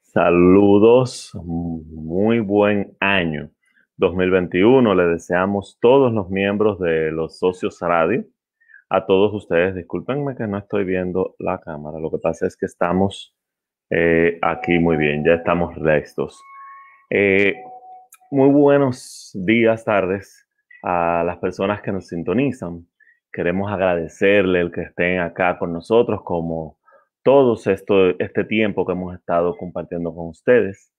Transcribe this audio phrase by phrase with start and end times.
[0.00, 3.50] Saludos, muy buen año
[3.96, 4.94] 2021.
[4.94, 8.24] Le deseamos todos los miembros de los socios radio,
[8.88, 9.76] a todos ustedes.
[9.76, 12.00] Discúlpenme que no estoy viendo la cámara.
[12.00, 13.36] Lo que pasa es que estamos
[13.88, 16.42] eh, aquí muy bien, ya estamos listos.
[17.08, 17.54] Eh,
[18.32, 20.44] muy buenos días, tardes
[20.82, 22.84] a las personas que nos sintonizan.
[23.32, 26.79] Queremos agradecerle el que estén acá con nosotros como
[27.22, 30.92] todo esto, este tiempo que hemos estado compartiendo con ustedes,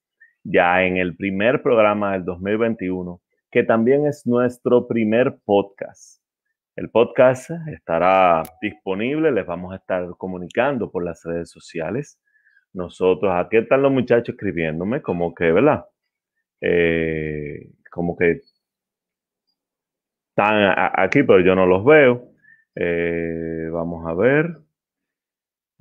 [0.44, 6.22] ya en el primer programa del 2021, que también es nuestro primer podcast.
[6.76, 12.20] El podcast estará disponible, les vamos a estar comunicando por las redes sociales.
[12.74, 15.86] Nosotros, aquí están los muchachos escribiéndome, como que, ¿verdad?
[16.62, 18.42] Eh, como que
[20.30, 22.30] están aquí, pero yo no los veo.
[22.76, 24.58] Eh, vamos a ver.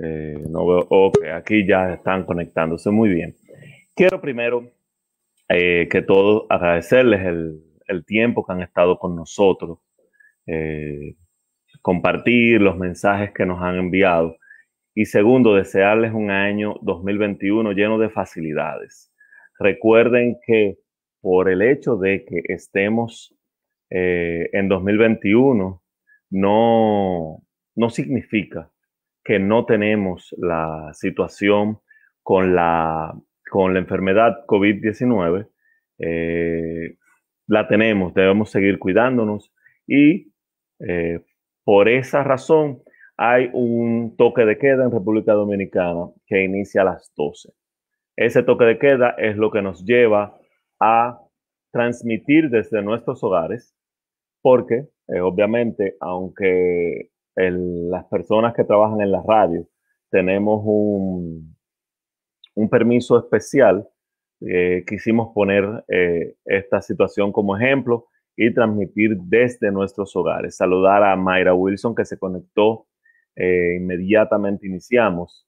[0.03, 0.87] Eh, no veo.
[0.89, 3.35] Ok, aquí ya están conectándose muy bien.
[3.95, 4.71] Quiero primero
[5.49, 7.67] eh, que todos agradecerles el,
[8.07, 9.81] tiempo que han estado con nosotros,
[10.47, 11.17] eh,
[11.83, 14.37] compartir los mensajes que nos han enviado
[14.95, 19.13] y segundo, desearles un año 2021 lleno de facilidades.
[19.59, 20.79] Recuerden que
[21.21, 23.35] por el hecho de que estemos
[23.91, 25.83] en 2021,
[26.31, 27.43] no,
[27.75, 28.71] no significa
[29.25, 31.81] que no tenemos la situación
[32.23, 33.15] con la,
[33.51, 35.49] con la enfermedad COVID-19.
[35.99, 36.97] Eh,
[37.47, 39.53] la tenemos, debemos seguir cuidándonos
[39.87, 40.33] y
[40.79, 41.21] eh,
[41.65, 42.83] por esa razón
[43.17, 47.53] hay un toque de queda en República Dominicana que inicia a las 12.
[48.17, 50.39] Ese toque de queda es lo que nos lleva
[50.81, 51.21] a
[51.71, 53.75] transmitir desde nuestros hogares,
[54.43, 57.11] porque eh, obviamente, aunque
[57.51, 59.67] las personas que trabajan en la radio
[60.11, 61.57] tenemos un,
[62.55, 63.89] un permiso especial.
[64.41, 68.07] Eh, quisimos poner eh, esta situación como ejemplo
[68.37, 70.57] y transmitir desde nuestros hogares.
[70.57, 72.87] Saludar a Mayra Wilson que se conectó
[73.37, 75.47] eh, inmediatamente iniciamos.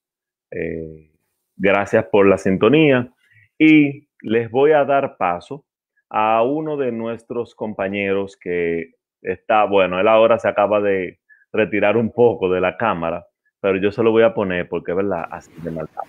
[1.56, 3.10] gracias por la sintonía
[3.58, 5.64] y les voy a dar paso
[6.10, 11.21] a uno de nuestros compañeros que está, bueno, él ahora se acaba de,
[11.52, 13.26] retirar un poco de la cámara,
[13.60, 15.24] pero yo se lo voy a poner porque, ¿verdad?
[15.30, 16.02] Así de maldad.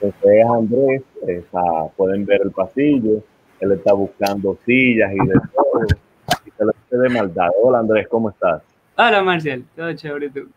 [0.00, 1.60] Este es Andrés, está,
[1.96, 3.22] pueden ver el pasillo,
[3.60, 5.84] él está buscando sillas y de todo,
[6.46, 7.48] y se lo dice de maldad.
[7.62, 8.62] Hola Andrés, ¿cómo estás?
[8.96, 10.48] Hola Marcial, todo chévere tú.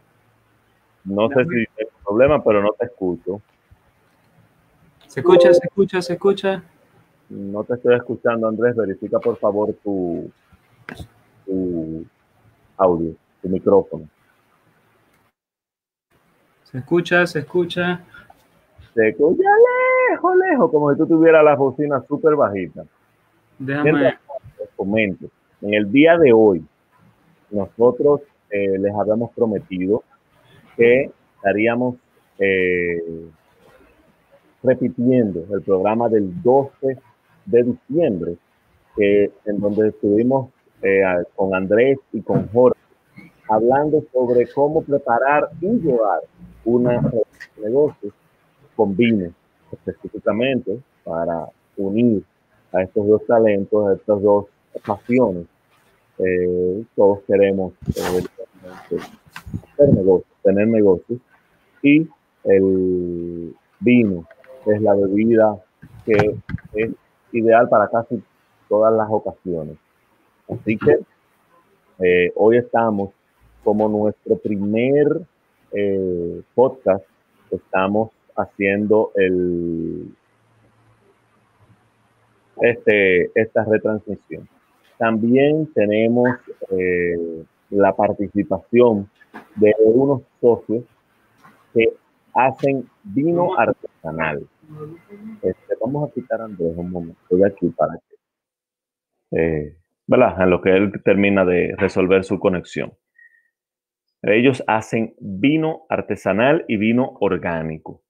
[1.06, 3.42] No sé si hay problema, pero no te escucho.
[5.08, 6.64] ¿Se escucha, se escucha, se escucha?
[7.30, 8.76] No te estoy escuchando, Andrés.
[8.76, 10.32] Verifica por favor tu,
[11.46, 12.06] tu
[12.78, 14.08] audio, tu micrófono.
[16.64, 18.04] Se escucha, se escucha.
[18.94, 19.50] Se escucha
[20.10, 22.84] lejos, lejos, como si tú tuvieras la bocina súper bajita.
[23.60, 24.18] Déjame.
[24.76, 25.28] comento.
[25.62, 26.66] En el día de hoy,
[27.52, 30.04] nosotros eh, les habíamos prometido
[30.76, 31.96] que estaríamos
[32.40, 33.30] eh,
[34.64, 36.98] repitiendo el programa del 12
[37.46, 38.38] de diciembre,
[38.98, 40.50] en donde estuvimos
[40.84, 41.02] eh,
[41.36, 42.80] con Andrés y con Jorge,
[43.48, 46.22] hablando sobre cómo preparar y llevar
[46.66, 47.02] una
[47.58, 48.12] negocio
[48.76, 49.32] con vino,
[49.72, 52.24] específicamente para unir
[52.72, 54.46] a estos dos talentos, a estas dos
[54.86, 55.46] pasiones.
[56.20, 58.24] Eh, todos queremos eh,
[59.78, 61.20] negocios, tener negocios
[61.82, 62.08] y
[62.44, 64.26] el vino
[64.66, 65.58] es la bebida
[66.06, 66.36] que
[66.74, 66.92] es
[67.32, 68.22] ideal para casi
[68.70, 69.78] todas las ocasiones.
[70.50, 71.00] Así que
[72.00, 73.12] eh, hoy estamos
[73.64, 75.22] como nuestro primer
[75.72, 77.06] eh, podcast,
[77.50, 80.14] estamos haciendo el,
[82.62, 84.48] este, esta retransmisión.
[84.98, 86.30] También tenemos
[86.72, 89.10] eh, la participación
[89.56, 90.84] de unos socios
[91.74, 91.94] que
[92.34, 94.48] hacen vino artesanal.
[95.42, 97.20] Este, vamos a quitar a Andrés un momento.
[97.24, 98.00] Estoy aquí para
[99.30, 102.94] que en lo que él termina de resolver su conexión.
[104.22, 108.04] Ellos hacen vino artesanal y vino orgánico.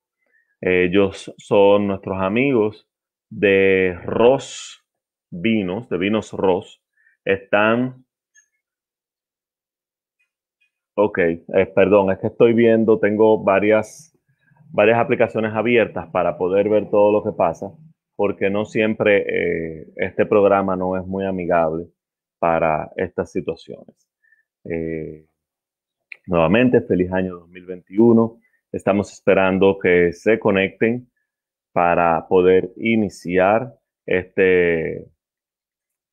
[0.61, 2.87] Ellos son nuestros amigos
[3.29, 4.85] de Ross
[5.31, 6.81] Vinos, de Vinos Ross.
[7.25, 8.05] Están...
[10.95, 11.41] Ok, eh,
[11.73, 14.15] perdón, es que estoy viendo, tengo varias,
[14.69, 17.71] varias aplicaciones abiertas para poder ver todo lo que pasa
[18.23, 21.89] porque no siempre eh, este programa no es muy amigable
[22.39, 24.09] para estas situaciones.
[24.63, 25.25] Eh,
[26.27, 28.39] nuevamente, feliz año 2021
[28.71, 31.11] Estamos esperando que se conecten
[31.73, 33.73] para poder iniciar
[34.05, 35.11] este,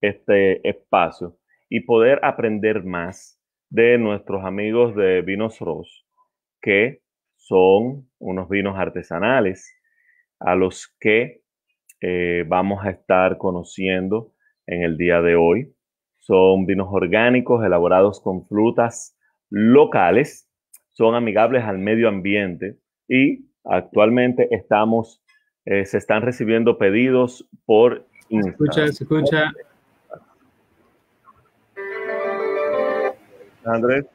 [0.01, 6.05] este espacio y poder aprender más de nuestros amigos de Vinos Ross,
[6.61, 7.03] que
[7.37, 9.73] son unos vinos artesanales
[10.41, 11.43] a los que
[12.01, 14.33] eh, vamos a estar conociendo
[14.67, 15.75] en el día de hoy.
[16.19, 19.17] Son vinos orgánicos elaborados con frutas
[19.49, 20.49] locales,
[20.91, 25.23] son amigables al medio ambiente y actualmente estamos,
[25.65, 28.07] eh, se están recibiendo pedidos por...
[28.29, 29.53] Se escucha, se escucha.
[33.65, 34.07] Andrés.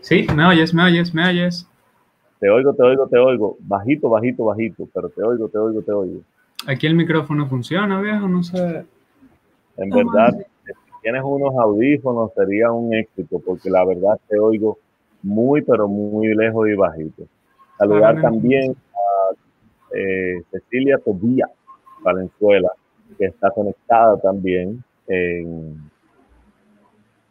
[0.00, 1.68] Sí, me oyes, me oyes, me oyes.
[2.38, 3.56] Te oigo, te oigo, te oigo.
[3.60, 6.20] Bajito, bajito, bajito, pero te oigo, te oigo, te oigo.
[6.66, 8.84] Aquí el micrófono funciona, viejo, no sé.
[9.76, 10.72] En verdad, si
[11.02, 14.78] tienes unos audífonos sería un éxito, porque la verdad te oigo
[15.22, 17.24] muy, pero muy lejos y bajito.
[17.78, 19.34] Saludar también a
[19.94, 21.48] eh, Cecilia Tobía
[22.02, 22.70] Valenzuela,
[23.18, 25.90] que está conectada también en,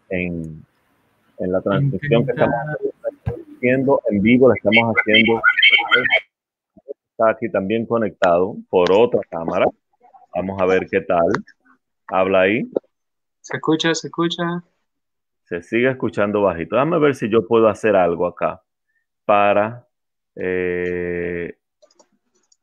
[0.09, 0.63] en,
[1.39, 2.94] en la transmisión que estamos haciendo
[3.69, 5.41] en vivo, la estamos haciendo.
[7.11, 9.65] Está aquí también conectado por otra cámara.
[10.35, 11.27] Vamos a ver qué tal.
[12.07, 12.69] Habla ahí.
[13.41, 14.63] Se escucha, se escucha.
[15.43, 16.75] Se sigue escuchando bajito.
[16.75, 18.61] Déjame ver si yo puedo hacer algo acá
[19.23, 19.87] para
[20.35, 21.57] eh,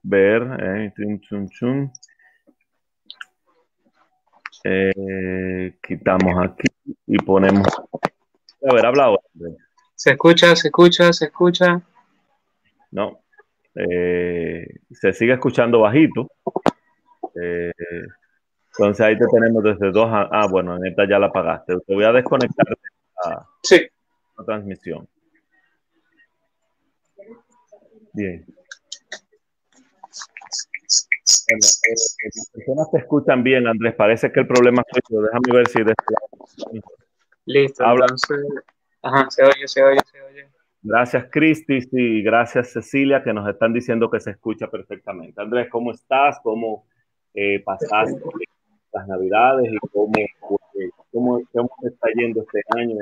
[0.02, 0.42] ver.
[0.60, 0.92] Eh,
[4.64, 6.68] eh, quitamos aquí
[7.06, 7.66] y ponemos.
[8.68, 9.22] A ver, habla ahora.
[9.94, 11.80] Se escucha, se escucha, se escucha.
[12.90, 13.20] No.
[13.74, 16.30] Eh, se sigue escuchando bajito.
[17.40, 17.72] Eh,
[18.72, 20.08] entonces ahí te tenemos desde dos.
[20.10, 21.74] ah, bueno, en esta ya la apagaste.
[21.86, 22.76] Te voy a desconectar de
[23.24, 23.86] la, sí.
[24.38, 25.08] la transmisión.
[28.14, 28.44] Bien.
[31.48, 33.94] Bueno, eh, las personas te escuchan bien, Andrés.
[33.94, 35.22] Parece que el problema es yo.
[35.22, 35.78] Déjame ver si.
[35.80, 35.94] Desde...
[37.46, 38.04] Listo, Habla.
[38.04, 38.38] entonces.
[39.02, 40.48] Ajá, se oye, se oye, se oye.
[40.82, 45.40] Gracias, Cristi, y gracias, Cecilia, que nos están diciendo que se escucha perfectamente.
[45.40, 46.40] Andrés, ¿cómo estás?
[46.42, 46.86] ¿Cómo
[47.34, 48.20] eh, pasaste
[48.92, 50.12] las Navidades y cómo,
[51.12, 52.96] cómo, cómo te está yendo este año?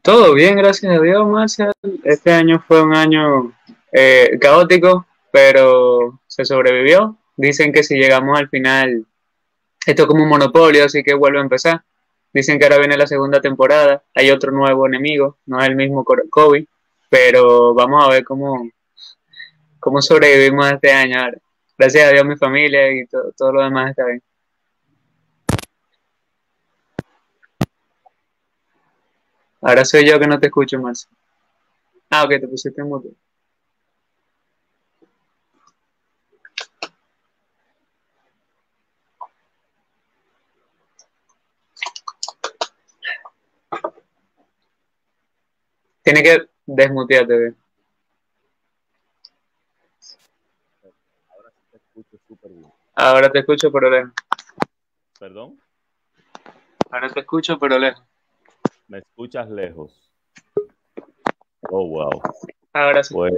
[0.00, 1.72] Todo bien, gracias a Dios, Marcial.
[2.04, 3.52] Este año fue un año
[3.90, 7.16] eh, caótico, pero se sobrevivió.
[7.36, 9.06] Dicen que si llegamos al final,
[9.86, 11.82] esto es como un monopolio, así que vuelve a empezar.
[12.34, 16.04] Dicen que ahora viene la segunda temporada, hay otro nuevo enemigo, no es el mismo
[16.04, 16.66] COVID,
[17.08, 18.68] pero vamos a ver cómo,
[19.78, 21.20] cómo sobrevivimos este año.
[21.20, 21.38] Ahora.
[21.78, 24.20] Gracias a Dios, mi familia y todo, todo lo demás está bien.
[29.62, 31.08] Ahora soy yo que no te escucho más.
[32.10, 33.10] Ah, ok, te pusiste en mute.
[46.04, 47.56] Tiene que desmutearte bien.
[51.30, 52.70] Ahora sí te escucho súper bien.
[52.94, 54.12] Ahora te escucho, pero lejos.
[55.18, 55.58] ¿Perdón?
[56.90, 58.04] Ahora te escucho, pero lejos.
[58.86, 60.12] Me escuchas lejos.
[61.70, 62.20] Oh, wow.
[62.74, 63.14] Ahora sí.
[63.14, 63.32] Pues,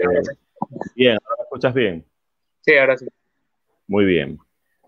[0.96, 2.04] bien, ¿ahora me escuchas bien?
[2.62, 3.06] Sí, ahora sí.
[3.86, 4.38] Muy bien.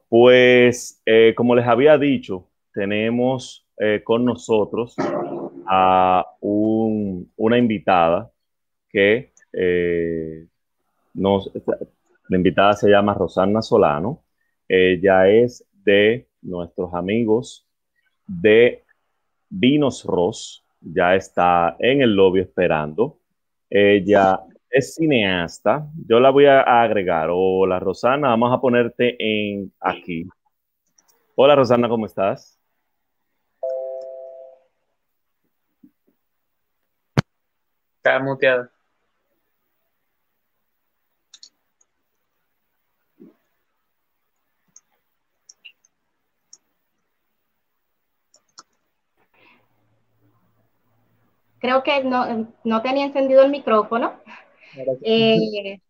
[0.08, 4.96] Pues, eh, como les había dicho, tenemos eh, con nosotros
[5.68, 8.30] a un, una invitada
[8.88, 10.46] que eh,
[11.14, 11.50] nos,
[12.28, 14.24] la invitada se llama Rosana Solano.
[14.66, 17.66] Ella es de nuestros amigos
[18.26, 18.84] de
[19.48, 20.64] Vinos Ross.
[20.80, 23.18] Ya está en el lobby esperando.
[23.68, 25.86] Ella es cineasta.
[26.06, 27.28] Yo la voy a agregar.
[27.30, 30.26] Hola Rosana, vamos a ponerte en aquí.
[31.34, 32.57] Hola Rosana, ¿cómo estás?
[37.98, 38.68] Está muteado.
[51.60, 54.20] Creo que no, no tenía encendido el micrófono.
[55.02, 55.80] Eh,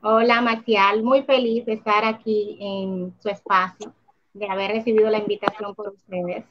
[0.00, 1.02] hola, Marcial.
[1.02, 3.92] Muy feliz de estar aquí en su espacio,
[4.32, 6.44] de haber recibido la invitación por ustedes.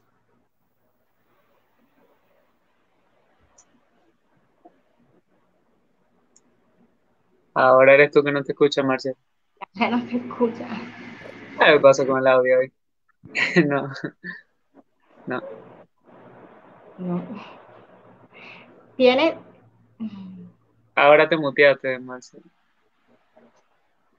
[7.53, 9.13] Ahora eres tú que no te escuchas, Marcia.
[9.73, 10.67] Ya no te escucha.
[11.59, 12.71] ¿Qué pasa con el audio hoy?
[13.67, 13.91] no.
[15.27, 15.41] No.
[16.97, 17.23] No.
[18.95, 19.37] Tiene.
[20.95, 22.41] Ahora te muteaste, Marcel.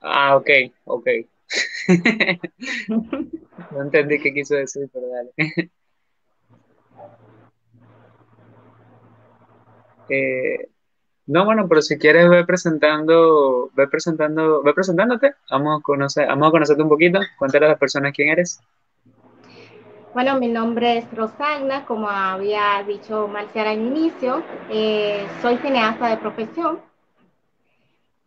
[0.01, 0.51] Ah, ok,
[0.85, 1.07] ok.
[3.71, 5.33] no entendí qué quiso decir, pero dale.
[10.09, 10.69] Eh,
[11.33, 16.49] no, bueno, pero si quieres ve presentando, ve presentando, ve presentándote, vamos a conocer, vamos
[16.49, 18.61] a conocerte un poquito, cuéntale a las personas quién eres.
[20.13, 26.19] Bueno, mi nombre es Rosagna, como había dicho Marcial al inicio, eh, soy cineasta de
[26.19, 26.81] profesión.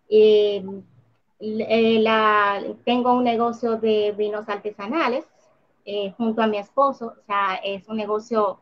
[0.10, 0.66] Eh,
[1.40, 5.26] la, tengo un negocio de vinos artesanales
[6.18, 8.62] junto a mi esposo, o sea, es un negocio,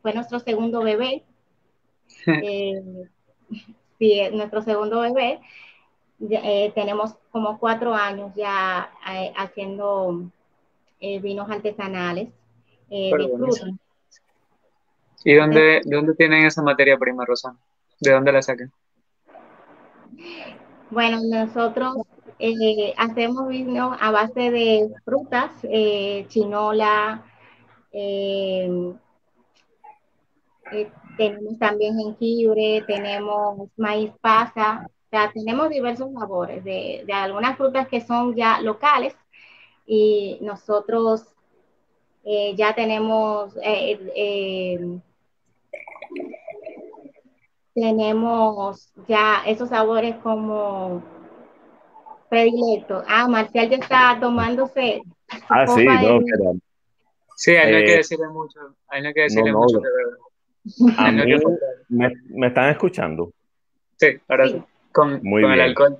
[0.00, 1.24] fue nuestro segundo bebé,
[4.00, 5.40] eh, nuestro segundo bebé.
[6.30, 10.30] Eh, tenemos como cuatro años ya eh, haciendo
[11.00, 12.28] vinos artesanales
[15.24, 17.56] ¿Y dónde, dónde tienen esa materia prima, Rosa?
[18.00, 18.70] ¿De dónde la sacan?
[20.90, 21.96] Bueno, nosotros
[22.96, 25.52] hacemos vino a base de frutas,
[26.28, 27.24] chinola,
[31.20, 38.00] tenemos también jengibre, tenemos maíz pasa, o sea, tenemos diversos sabores de, algunas frutas que
[38.00, 39.14] son ya locales
[39.84, 41.26] y nosotros
[42.24, 44.98] eh, ya tenemos eh, eh,
[47.74, 51.02] tenemos ya esos sabores como
[52.30, 53.04] predilectos.
[53.08, 55.02] Ah, Marcial ya está tomándose.
[55.50, 56.20] Ah, sí, no,
[57.36, 60.29] Sí, hay no hay que decirle mucho, hay no hay que decirle mucho de verdad.
[60.98, 61.34] A mí,
[61.88, 63.32] me, están escuchando?
[63.96, 64.62] Sí, ahora sí.
[64.92, 65.98] Con, Muy el alcohol.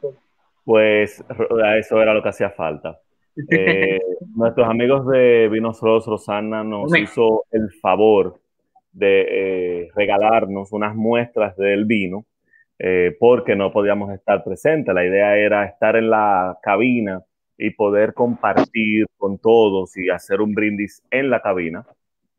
[0.64, 2.98] Pues, pues eso era lo que hacía falta.
[3.48, 4.00] Eh,
[4.34, 8.38] nuestros amigos de Vinos Ros Rosana nos hizo el favor
[8.92, 12.26] de eh, regalarnos unas muestras del vino
[12.78, 14.94] eh, porque no podíamos estar presentes.
[14.94, 17.22] La idea era estar en la cabina
[17.56, 21.86] y poder compartir con todos y hacer un brindis en la cabina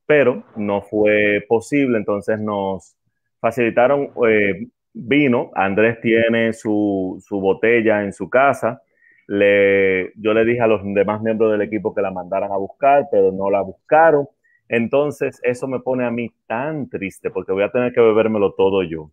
[0.05, 2.95] pero no fue posible, entonces nos
[3.39, 8.81] facilitaron eh, vino, Andrés tiene su, botella en su casa,
[9.27, 13.07] le, yo le dije a los demás miembros del equipo que la mandaran a buscar,
[13.11, 14.27] pero no la buscaron,
[14.67, 18.83] entonces eso me pone a mí tan triste porque voy a tener que bebérmelo todo
[18.83, 19.11] yo.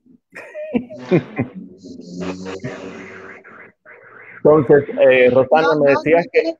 [4.36, 6.54] Entonces, eh, Rosana, me decías que...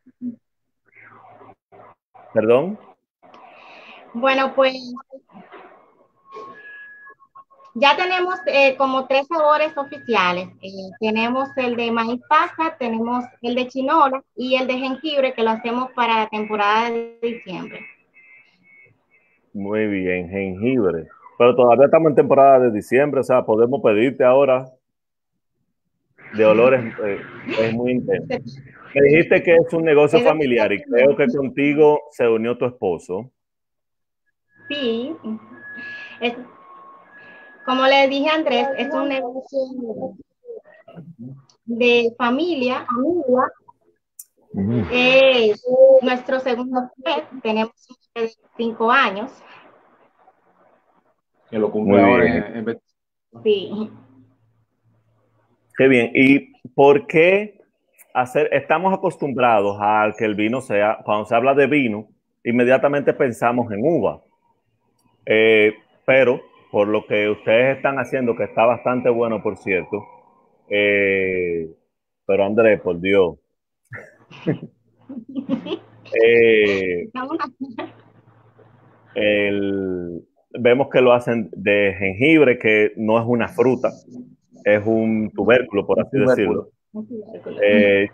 [2.34, 2.78] Perdón.
[4.14, 4.74] Bueno, pues
[7.80, 10.48] ya tenemos eh, como tres sabores oficiales.
[10.62, 15.42] Eh, tenemos el de maíz pasta, tenemos el de chinola y el de jengibre que
[15.42, 17.80] lo hacemos para la temporada de diciembre.
[19.52, 21.06] Muy bien, jengibre.
[21.38, 24.66] Pero todavía estamos en temporada de diciembre, o sea, podemos pedirte ahora
[26.34, 27.20] de olores, eh,
[27.60, 28.60] es muy intenso.
[28.94, 33.30] Me dijiste que es un negocio familiar y creo que contigo se unió tu esposo.
[34.68, 35.16] Sí,
[37.64, 39.58] como le dije a Andrés, es un negocio
[41.64, 42.86] de familia.
[44.90, 45.62] Es
[46.02, 47.72] nuestro segundo pet, tenemos
[48.56, 49.30] cinco años.
[51.50, 52.80] Que lo cumple ahora
[53.42, 53.90] Sí.
[55.76, 56.10] Qué bien.
[56.14, 57.60] ¿Y por qué
[58.14, 58.48] hacer?
[58.52, 62.08] Estamos acostumbrados a que el vino sea, cuando se habla de vino,
[62.42, 64.22] inmediatamente pensamos en uva.
[65.30, 65.74] Eh,
[66.06, 70.02] pero por lo que ustedes están haciendo, que está bastante bueno, por cierto.
[70.70, 71.68] Eh,
[72.26, 73.36] pero Andrés, por Dios.
[76.24, 77.10] Eh,
[80.58, 83.90] vemos que lo hacen de jengibre, que no es una fruta,
[84.64, 86.70] es un tubérculo, por así decirlo.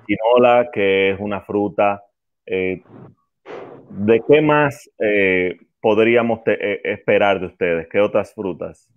[0.06, 2.02] chinola, que es una fruta.
[2.44, 4.90] ¿De qué más
[5.84, 7.86] podríamos eh, esperar de ustedes?
[7.90, 8.88] ¿Qué otras frutas?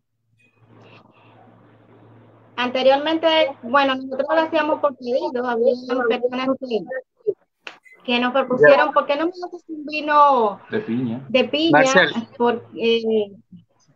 [2.56, 3.27] Anteriormente,
[3.62, 5.74] bueno, nosotros lo hacíamos por pedido, había
[6.08, 6.48] personas
[8.06, 11.25] que, nos propusieron, ¿por qué no me haces un vino de piña?
[11.27, 13.34] De piña Marcel, por, eh,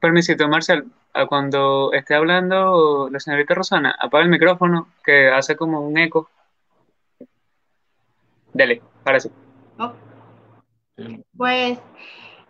[0.01, 0.83] permisito, Marcel,
[1.29, 6.29] cuando esté hablando la señorita Rosana, apaga el micrófono que hace como un eco.
[8.53, 9.31] Dale, ahora sí.
[11.37, 11.79] Pues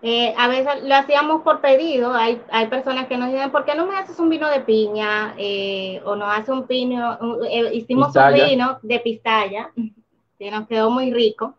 [0.01, 2.13] eh, a veces lo hacíamos por pedido.
[2.13, 5.35] Hay, hay, personas que nos dicen, ¿por qué no me haces un vino de piña?
[5.37, 7.17] Eh, o nos hace un vino,
[7.49, 9.71] eh, hicimos un vino de pistalla,
[10.39, 11.55] que nos quedó muy rico.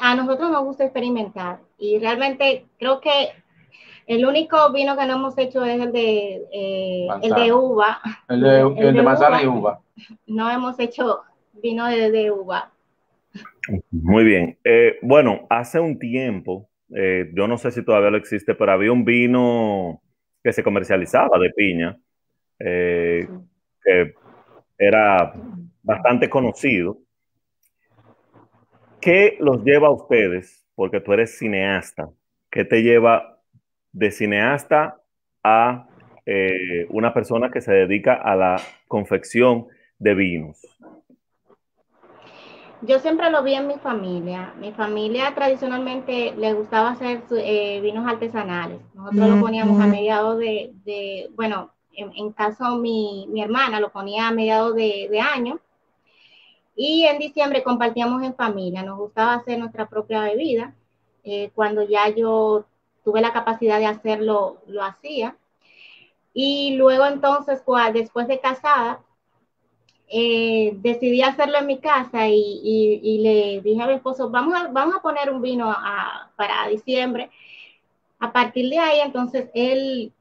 [0.00, 3.30] a nosotros nos gusta experimentar y realmente creo que
[4.06, 8.00] El único vino que no hemos hecho es el de, eh, el de uva.
[8.28, 9.80] El de, manzana y uva.
[10.26, 11.20] No hemos hecho
[11.52, 12.70] vino de, uva.
[13.90, 14.58] Muy bien.
[14.64, 18.92] Eh, bueno, hace un tiempo, eh, yo no sé si todavía lo existe, pero había
[18.92, 20.00] un vino
[20.42, 21.98] que se comercializaba de piña,
[22.58, 24.14] que
[24.78, 25.32] era
[25.82, 26.98] bastante conocido.
[29.00, 30.66] ¿Qué los lleva a ustedes?
[30.74, 32.08] Porque tú eres cineasta.
[32.50, 33.40] ¿Qué te lleva
[33.92, 35.00] de cineasta
[35.42, 35.88] a
[36.26, 38.56] eh, una persona que se dedica a la
[38.86, 39.66] confección
[39.98, 40.60] de vinos?
[42.82, 44.54] Yo siempre lo vi en mi familia.
[44.58, 48.80] Mi familia tradicionalmente le gustaba hacer eh, vinos artesanales.
[48.94, 54.32] Nosotros lo poníamos a mediados de, bueno, en, caso mi, mi, hermana lo ponía a
[54.32, 55.58] mediados de, de año.
[56.76, 58.84] Y en diciembre compartíamos en familia.
[58.84, 60.74] Nos gustaba hacer nuestra propia bebida.
[61.24, 62.64] Eh, cuando ya yo
[63.02, 65.36] tuve la capacidad de hacerlo, lo hacía.
[66.32, 67.60] Y luego entonces,
[67.92, 69.00] después de casada,
[70.08, 74.96] eh, decidí hacerlo en mi casa y, le dije a mi esposo, vamos a, vamos
[74.96, 75.74] a poner un vino
[76.36, 77.30] para diciembre.
[78.18, 80.12] A partir de ahí, entonces, él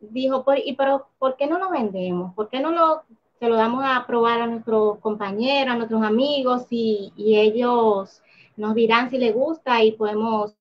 [0.00, 2.34] dijo, ¿y pero por qué no lo vendemos?
[2.34, 3.02] ¿Por qué no lo,
[3.38, 8.22] se lo damos a probar a nuestros compañeros, a nuestros amigos y, y ellos
[8.56, 10.54] nos dirán si les gusta y podemos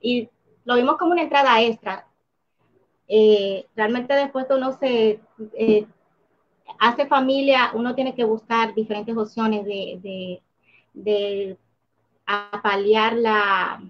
[0.00, 0.30] ir
[0.64, 2.06] lo vimos como una entrada extra.
[3.08, 5.20] Eh, realmente después uno se
[5.54, 5.86] eh,
[6.78, 10.42] hace familia, uno tiene que buscar diferentes opciones de,
[10.94, 11.58] de,
[12.26, 13.82] la,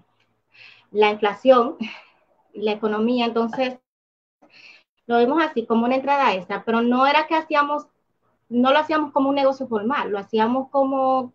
[0.91, 1.77] la inflación,
[2.53, 3.25] la economía.
[3.25, 3.79] Entonces,
[5.07, 7.87] lo vimos así, como una entrada extra, pero no era que hacíamos,
[8.49, 11.33] no lo hacíamos como un negocio formal, lo hacíamos como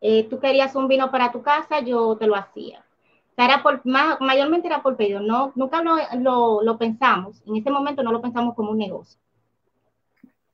[0.00, 2.84] eh, tú querías un vino para tu casa, yo te lo hacía
[3.36, 8.12] era por, mayormente era por pedido, no, nunca lo, lo, pensamos, en ese momento no
[8.12, 9.20] lo pensamos como un negocio.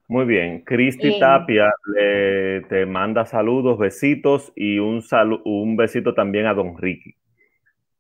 [0.08, 5.02] Muy bien, Cristi eh, Tapia te manda saludos, besitos y un,
[5.44, 7.14] un besito también a Don Ricky.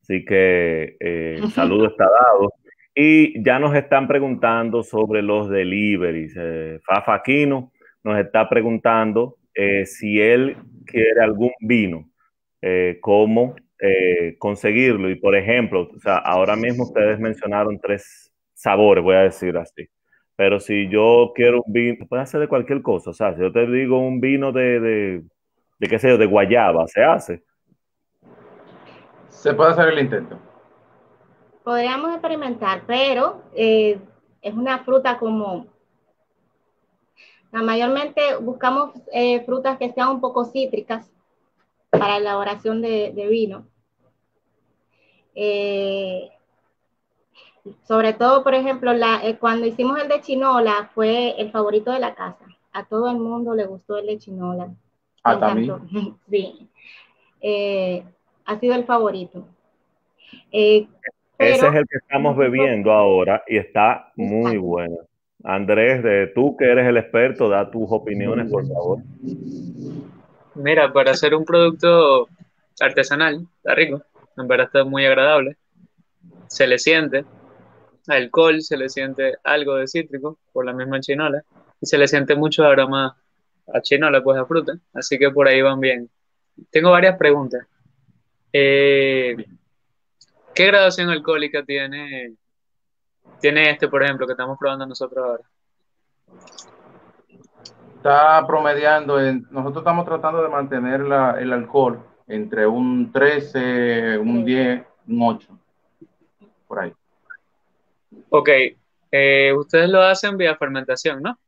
[0.08, 2.54] Así que eh, el saludo está dado.
[2.94, 6.34] Y ya nos están preguntando sobre los deliveries.
[6.36, 9.36] Eh, Fafa Aquino nos está preguntando
[9.84, 12.08] si él quiere algún vino,
[12.62, 13.00] eh,
[14.38, 15.10] conseguirlo.
[15.10, 19.88] Y por ejemplo, o sea, ahora mismo ustedes mencionaron tres sabores, voy a decir así.
[20.38, 23.10] Pero si yo quiero un vino, puede hacer de cualquier cosa.
[23.10, 25.24] O sea, si yo te digo un vino de, de,
[25.80, 27.42] de qué sé yo, de guayaba, ¿se hace?
[29.30, 30.38] Se puede hacer el intento.
[31.64, 33.98] Podríamos experimentar, pero eh,
[34.40, 35.66] es una fruta como...
[37.50, 41.10] mayormente buscamos eh, frutas que sean un poco cítricas
[41.90, 43.66] para la elaboración de, vino.
[45.34, 46.30] Eh,
[47.84, 52.00] sobre todo, por ejemplo, la, eh, cuando hicimos el de chinola fue el favorito de
[52.00, 52.44] la casa.
[52.72, 54.68] A todo el mundo le gustó el de chinola.
[55.22, 55.74] Ah, también.
[56.30, 56.68] Sí.
[57.40, 58.02] Eh,
[58.44, 59.46] ha sido el favorito.
[60.50, 60.88] Ese
[61.38, 64.96] es el que estamos bebiendo ahora y está muy bueno.
[65.44, 68.98] Andrés, de tú que eres el experto, da tus opiniones, por favor.
[70.56, 72.28] Mira, para hacer un producto
[72.80, 74.02] artesanal, está rico,
[74.36, 75.56] en verdad está muy agradable.
[76.48, 77.24] Se le siente
[78.08, 81.42] alcohol, se le siente algo de cítrico por la misma chinola
[81.80, 83.16] y se le siente mucho aroma
[83.72, 86.10] a chinola, pues a fruta, así que por ahí van bien.
[86.70, 87.66] Tengo varias preguntas.
[88.52, 89.36] Eh,
[90.54, 92.34] ¿Qué graduación alcohólica tiene,
[93.40, 95.44] tiene este, por ejemplo, que estamos probando nosotros ahora?
[97.98, 104.84] está promediando, en, nosotros estamos tratando de mantener el alcohol entre un 13, un 10,
[105.08, 105.58] un 8,
[106.66, 106.92] por ahí.
[108.30, 108.48] Ok,
[109.10, 111.38] eh, ustedes lo hacen vía fermentación, ¿no?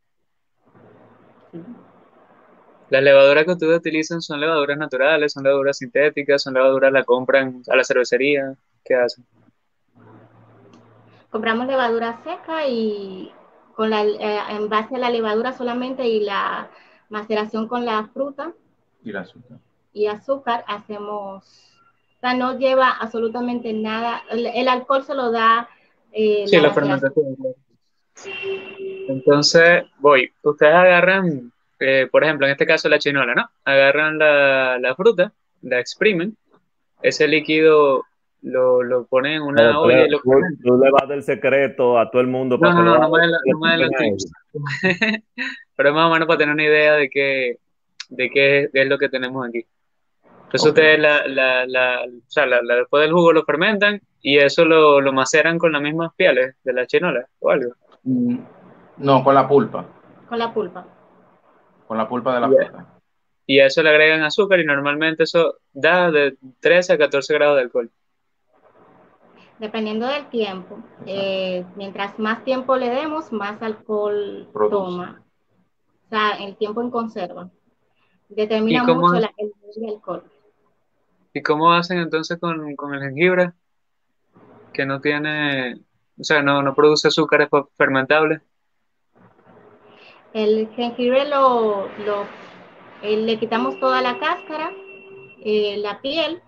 [2.90, 7.62] Las levaduras que ustedes utilizan son levaduras naturales, son levaduras sintéticas, son levaduras la compran
[7.69, 9.25] a la cervecería, ¿qué hacen?
[11.31, 13.33] Compramos levadura seca y
[13.77, 16.69] con la, eh, en base a la levadura solamente y la
[17.09, 18.53] maceración con la fruta.
[19.05, 19.59] Y azúcar.
[19.93, 21.45] Y azúcar hacemos,
[22.16, 25.69] o sea, no lleva absolutamente nada, el, alcohol se lo da.
[26.12, 27.37] Eh, sí, la, fermentación.
[29.09, 33.49] Entonces, voy, ustedes agarran, eh, por ejemplo, en este caso la chinola, ¿no?
[33.64, 36.37] Agarran la, la fruta, la exprimen,
[37.03, 38.05] ese líquido
[38.42, 42.23] lo, lo ponen en una olla y lo Tú le vas del secreto a todo
[42.23, 42.59] el mundo.
[42.59, 43.20] No, no, no, no, me
[45.77, 47.59] Pero más o menos para tener una idea de qué,
[48.09, 49.64] de qué es, lo que tenemos aquí.
[50.51, 54.65] Entonces ustedes la, la, la, o sea, la, después del jugo lo fermentan y eso
[54.65, 57.73] lo, lo, maceran con las mismas pieles de la chinola o algo.
[58.03, 58.39] Mm,
[58.97, 59.87] no, con la pulpa.
[60.29, 60.85] Con la pulpa.
[61.87, 62.87] Con la pulpa de la fruta.
[63.47, 67.55] Y a eso le agregan azúcar y normalmente eso da de 13 a 14 grados
[67.55, 67.91] de alcohol.
[69.61, 70.81] Dependiendo del tiempo.
[71.07, 75.23] Eh, mientras más tiempo le demos, más alcohol toma.
[76.07, 77.51] O sea, el tiempo en conserva.
[78.29, 80.25] Determina mucho el nivel de alcohol.
[81.33, 83.53] ¿Y cómo hacen entonces con, con, el jengibre?
[84.73, 85.75] Que no tiene,
[86.19, 88.43] o sea, no, no produce azúcares fermentables.
[90.33, 92.25] El jengibre lo, lo
[93.03, 94.73] eh, le quitamos toda la cáscara,
[95.45, 96.43] eh, la piel,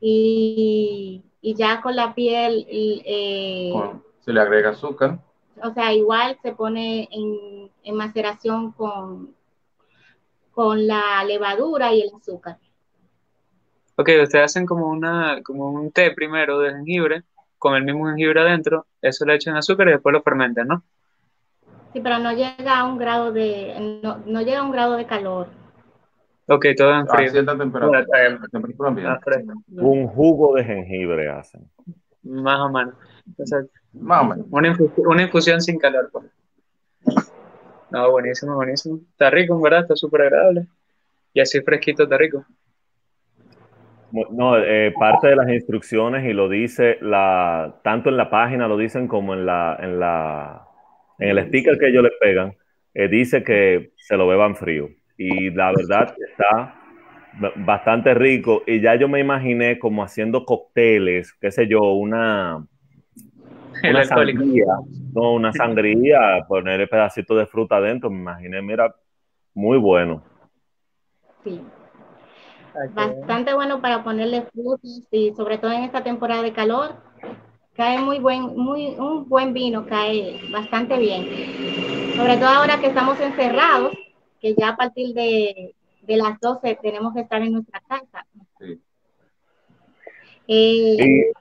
[0.00, 2.66] y, y, ya con la piel...
[2.68, 3.72] Eh,
[4.20, 5.18] se le agrega azúcar.
[5.62, 9.34] O sea, igual se pone en, en maceración con,
[10.52, 12.58] con la levadura y el azúcar.
[13.96, 17.22] Ok, ustedes hacen como, una, como un té primero de jengibre,
[17.58, 20.82] con el mismo jengibre adentro, eso le echan azúcar y después lo fermentan, ¿no?
[21.92, 25.46] Sí, pero no llega a un grado de, no, llega a un grado de calor.
[26.48, 27.28] Ok, todo en frío.
[27.28, 28.04] A cierta temperatura.
[28.50, 28.90] temperatura
[29.68, 31.70] un jugo de jengibre hacen.
[32.24, 32.94] Más o menos.
[33.92, 34.46] Más o menos.
[34.50, 36.10] Una, infusión, sin calor.
[36.12, 36.26] Pues.
[37.90, 38.98] No, buenísimo, buenísimo.
[39.12, 39.82] Está rico, ¿verdad?
[39.82, 40.66] Está súper agradable.
[41.32, 42.44] Y así fresquito está rico.
[44.30, 48.76] No, eh, parte de las instrucciones y lo dice la, tanto en la página lo
[48.76, 50.68] dicen como en la, en la,
[51.18, 52.54] en el sticker que ellos le pegan,
[52.94, 54.88] eh, dice que se lo beban frío.
[55.18, 56.74] Y la verdad está
[57.56, 58.62] bastante rico.
[58.68, 62.64] Y ya yo me imaginé como haciendo cócteles, qué sé yo, una,
[63.82, 64.66] una sangría,
[65.12, 68.94] no, una sangría, ponerle pedacito de fruta adentro, me imaginé, mira,
[69.54, 70.22] muy bueno.
[71.42, 71.60] Sí.
[72.92, 76.96] Bastante bueno para ponerle frutas y sobre todo en esta temporada de calor,
[77.74, 82.14] cae muy buen, muy, un buen vino, cae bastante bien.
[82.16, 83.92] Sobre todo ahora que estamos encerrados,
[84.40, 88.26] que ya a partir de, de las 12 tenemos que estar en nuestra casa.
[90.46, 91.32] Eh,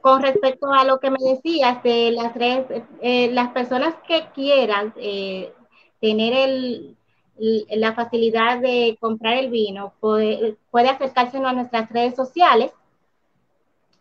[0.00, 2.66] con respecto a lo que me decías de las tres,
[3.00, 5.52] eh, las personas que quieran eh,
[6.00, 6.96] tener el,
[7.38, 12.72] la facilidad de comprar el vino, puede, puede acercarse a nuestras redes sociales,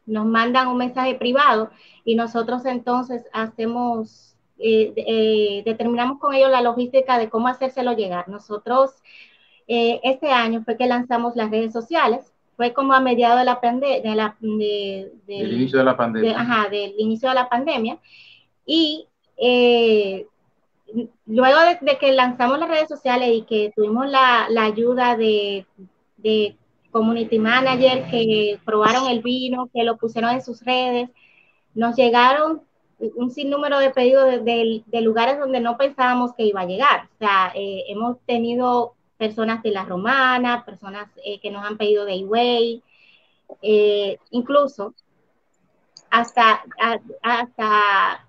[0.05, 1.71] nos mandan un mensaje privado
[2.03, 8.27] y nosotros entonces hacemos, eh, eh, determinamos con ellos la logística de cómo hacérselo llegar.
[8.27, 8.91] Nosotros
[9.67, 13.61] eh, este año fue que lanzamos las redes sociales, fue como a mediados de la
[13.61, 16.39] pandemia, de, del inicio de la pandemia.
[16.39, 17.97] ajá, del inicio de la pandemia.
[18.65, 19.07] Y
[21.25, 25.65] luego de, que lanzamos las redes sociales y que tuvimos la, ayuda de,
[26.91, 31.09] community manager que probaron el vino, que lo pusieron en sus redes,
[31.73, 32.61] nos llegaron
[33.15, 37.09] un sinnúmero de pedidos de, lugares donde no pensábamos que iba a llegar.
[37.15, 42.05] O sea, eh, hemos tenido personas de la Romana, personas eh, que nos han pedido
[42.05, 42.83] de eWay,
[43.61, 44.93] eh, incluso
[46.09, 46.63] hasta,
[47.21, 48.27] hasta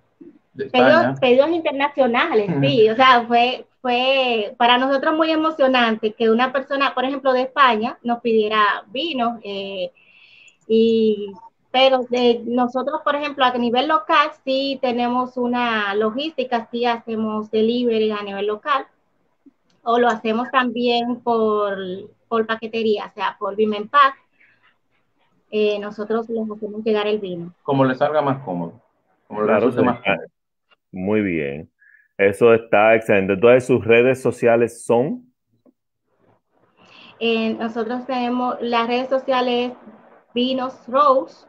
[0.54, 7.04] Pedidos, internacionales, sí, o sea, fue, fue para nosotros muy emocionante que una persona, por
[7.04, 9.90] ejemplo, de España nos pidiera vino, eh,
[10.68, 11.32] y,
[11.70, 18.10] pero de nosotros, por ejemplo, a nivel local sí tenemos una logística, sí hacemos delivery
[18.10, 18.86] a nivel local,
[19.84, 21.78] o lo hacemos también por,
[22.28, 24.16] por paquetería, o sea, por Bimenpack,
[25.50, 27.54] eh, nosotros les hacemos llegar el vino.
[27.62, 28.80] Como le salga más cómodo.
[29.26, 30.31] Como claro, más cómodo.
[30.92, 31.70] Muy bien.
[32.18, 33.32] Eso está excelente.
[33.32, 35.32] Entonces, sus redes sociales son.
[37.18, 39.72] Eh, nosotros tenemos las redes sociales
[40.34, 41.46] Vinos Rose.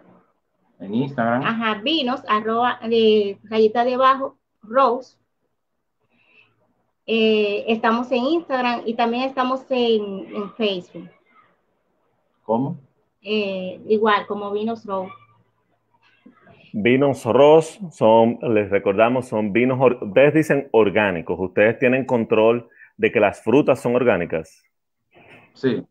[0.79, 1.43] En Instagram.
[1.43, 5.17] Ajá, Vinos, arroba, de rayita debajo, Rose.
[7.05, 11.09] Eh, estamos en Instagram y también estamos en, Facebook.
[12.43, 12.77] ¿Cómo?
[13.21, 15.11] Eh, igual, como Vinos Rose.
[16.73, 23.19] Vinos Ross son, les recordamos, son vinos, ustedes dicen orgánicos, ustedes tienen control de que
[23.19, 24.63] las frutas son orgánicas.
[25.53, 25.85] Sí.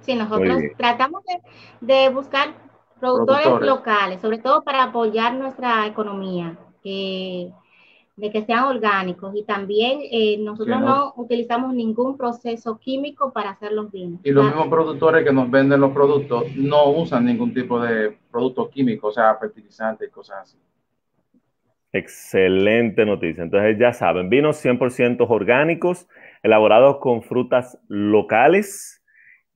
[0.00, 1.22] Sí, nosotros tratamos
[1.80, 2.54] de, buscar
[2.98, 6.56] productores, locales, sobre todo para apoyar nuestra economía
[8.18, 11.14] de que sean orgánicos y también eh, nosotros no.
[11.16, 14.20] utilizamos ningún proceso químico para hacer los vinos.
[14.24, 18.68] Y los mismos productores que nos venden los productos no usan ningún tipo de producto
[18.68, 20.58] químico, o sea, fertilizantes y cosas así.
[21.92, 23.44] Excelente noticia.
[23.44, 26.08] Entonces ya saben, vinos 100% orgánicos,
[26.42, 29.02] elaborados con frutas locales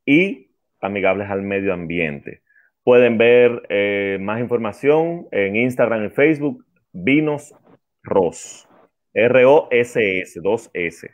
[0.07, 2.43] y amigables al medio ambiente.
[2.85, 7.55] Pueden ver eh, más información en Instagram y Facebook, Vinos
[8.03, 8.69] Ros,
[9.15, 11.11] R-O-S-S, 2S,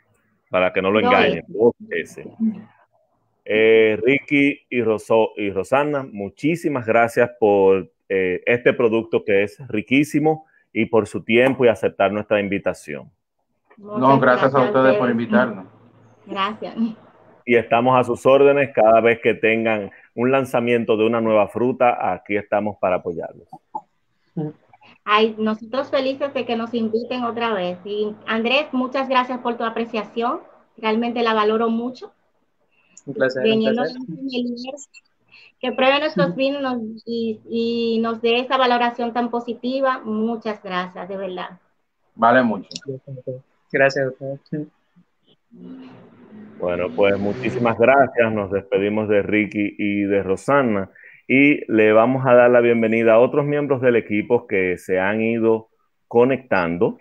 [0.49, 2.35] para que no lo engañen, 2S.
[3.45, 10.45] Eh, Ricky y, Roso, y Rosana, muchísimas gracias por eh, este producto que es riquísimo
[10.71, 13.09] y por su tiempo y aceptar nuestra invitación.
[13.77, 15.65] no, gracias, a ustedes por invitarnos.
[16.25, 16.75] Gracias.
[17.45, 22.13] Y estamos a sus órdenes cada vez que tengan un lanzamiento de una nueva fruta,
[22.13, 23.47] aquí estamos para apoyarlos.
[25.11, 27.79] Ay, nosotros felices de que nos inviten otra vez.
[27.83, 30.41] Y Andrés, muchas gracias por tu apreciación.
[30.77, 32.13] Realmente la valoro mucho.
[33.07, 33.43] Un placer.
[35.59, 39.99] que pruebe nuestros vinos y, y, nos dé esa valoración tan positiva.
[40.05, 41.59] Muchas gracias, de verdad.
[42.13, 42.69] Vale mucho.
[43.71, 44.67] Gracias a ustedes.
[46.59, 48.31] Bueno, pues muchísimas gracias.
[48.31, 50.91] Nos despedimos de Ricky y de Rosana
[51.31, 55.21] y le vamos a dar la bienvenida a otros miembros del equipo que se han
[55.21, 55.69] ido
[56.07, 56.97] conectando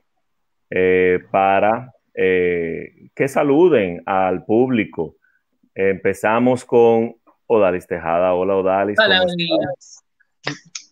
[0.68, 5.16] eh, para eh, que saluden al público.
[5.74, 8.34] Empezamos con Odalis Tejada.
[8.34, 8.98] Hola, Odalis.
[9.02, 9.24] Hola,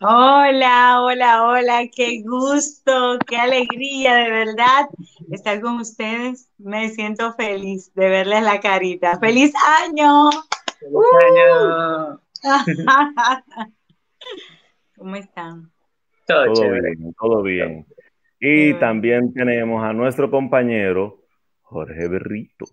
[0.01, 4.89] Hola, hola, hola, qué gusto, qué alegría de verdad
[5.31, 6.49] estar con ustedes.
[6.57, 9.19] Me siento feliz de verles la carita.
[9.19, 9.53] ¡Feliz
[9.85, 10.31] año!
[10.81, 12.26] ¡Feliz año!
[14.97, 15.71] ¿Cómo están?
[16.27, 17.87] Todo, bien, todo bien.
[18.41, 21.21] Y también tenemos a nuestro compañero
[21.63, 22.67] Jorge Berrito.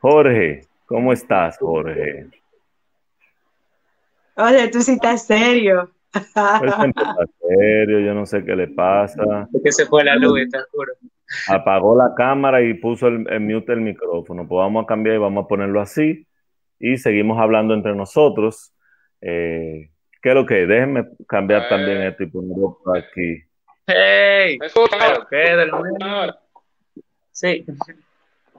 [0.00, 2.26] Jorge, ¿cómo estás, Jorge?
[4.36, 5.90] Oye, tú sí estás serio.
[7.48, 9.48] serio, yo no sé qué le pasa.
[9.52, 10.92] Es que se fue la luz, te juro.
[11.48, 14.46] Apagó la cámara y puso el, mute del micrófono.
[14.46, 16.26] Pues vamos a cambiar y vamos a ponerlo así.
[16.84, 18.74] Y seguimos hablando entre nosotros.
[19.20, 19.88] Eh,
[20.20, 20.66] ¿Qué es lo que?
[20.66, 23.40] Déjenme cambiar también esto y ponerlo aquí.
[23.86, 24.58] ¡Hey!
[24.58, 25.70] ¿Pero qué del
[27.30, 27.64] Sí.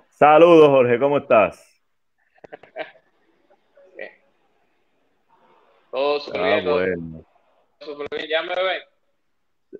[0.09, 1.69] Saludos, Jorge, ¿cómo estás?
[5.91, 7.25] Todo ah, bueno.
[8.29, 8.81] ¿Ya me ven?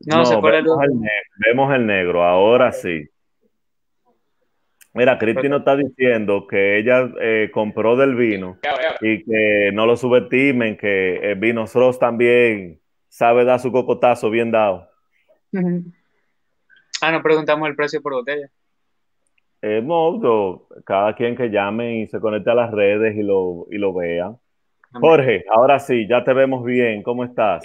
[0.06, 3.10] No, no se vemos, el negro, vemos el negro, ahora sí.
[4.95, 8.60] Mira, Cristi nos está diciendo que ella eh, compró del vino
[9.01, 12.79] y que no lo subestimen, que el vino Ross también
[13.10, 14.88] sabe dar su cocotazo bien dado.
[17.01, 18.47] Ah, nos preguntamos el precio por botella.
[19.63, 23.77] Eh, no, cada quien que llame y se conecte a las redes y lo, y
[23.77, 24.36] lo vea.
[24.91, 27.01] Jorge, ahora sí, ya te vemos bien.
[27.01, 27.63] ¿Cómo estás?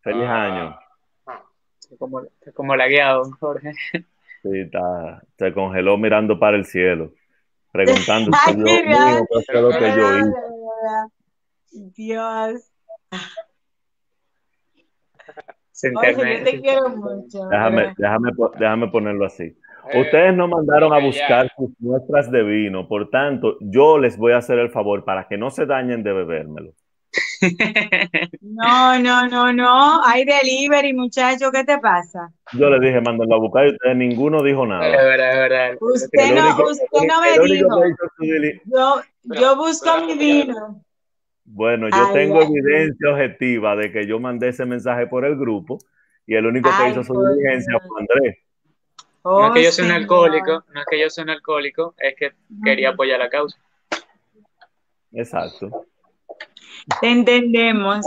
[0.00, 0.44] Feliz ah.
[0.44, 0.78] año.
[1.98, 2.22] Como,
[2.54, 3.72] como lagueado, Jorge.
[4.44, 7.14] Sí, está, se congeló mirando para el cielo,
[7.72, 10.32] preguntando Ay, Dios mío, ¿qué es lo que yo hice?
[11.96, 12.70] Dios.
[15.96, 17.48] Oye, yo te quiero mucho.
[17.48, 19.44] Déjame, déjame, déjame ponerlo así.
[19.44, 24.32] Eh, Ustedes no mandaron a buscar sus muestras de vino, por tanto, yo les voy
[24.32, 26.74] a hacer el favor para que no se dañen de bebérmelo.
[28.40, 30.04] No, no, no, no.
[30.04, 31.50] Hay delivery, muchacho.
[31.50, 32.32] ¿Qué te pasa?
[32.52, 34.86] Yo les dije, mándenlo a buscar y ustedes ninguno dijo nada.
[34.86, 35.76] Es verdad, es verdad.
[35.80, 37.82] Usted no, usted no me dijo.
[38.66, 40.84] Yo, yo busco mi vino.
[41.44, 45.78] Bueno, yo tengo evidencia objetiva de que yo mandé ese mensaje por el grupo
[46.26, 48.44] y el único que hizo su diligencia fue Andrés
[49.24, 52.14] no es que yo sea un alcohólico, no es que yo sea un alcohólico, es
[52.16, 53.58] que quería apoyar la causa.
[55.12, 55.86] Exacto.
[57.00, 58.04] Te entendemos.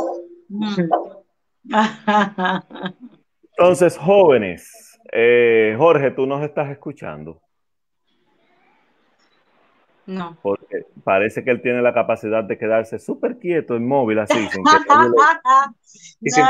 [3.57, 7.41] Entonces, jóvenes, eh, Jorge, tú nos estás escuchando.
[10.05, 10.37] No.
[10.41, 14.71] Porque parece que él tiene la capacidad de quedarse súper quieto, inmóvil, así, sin que
[16.21, 16.45] y sin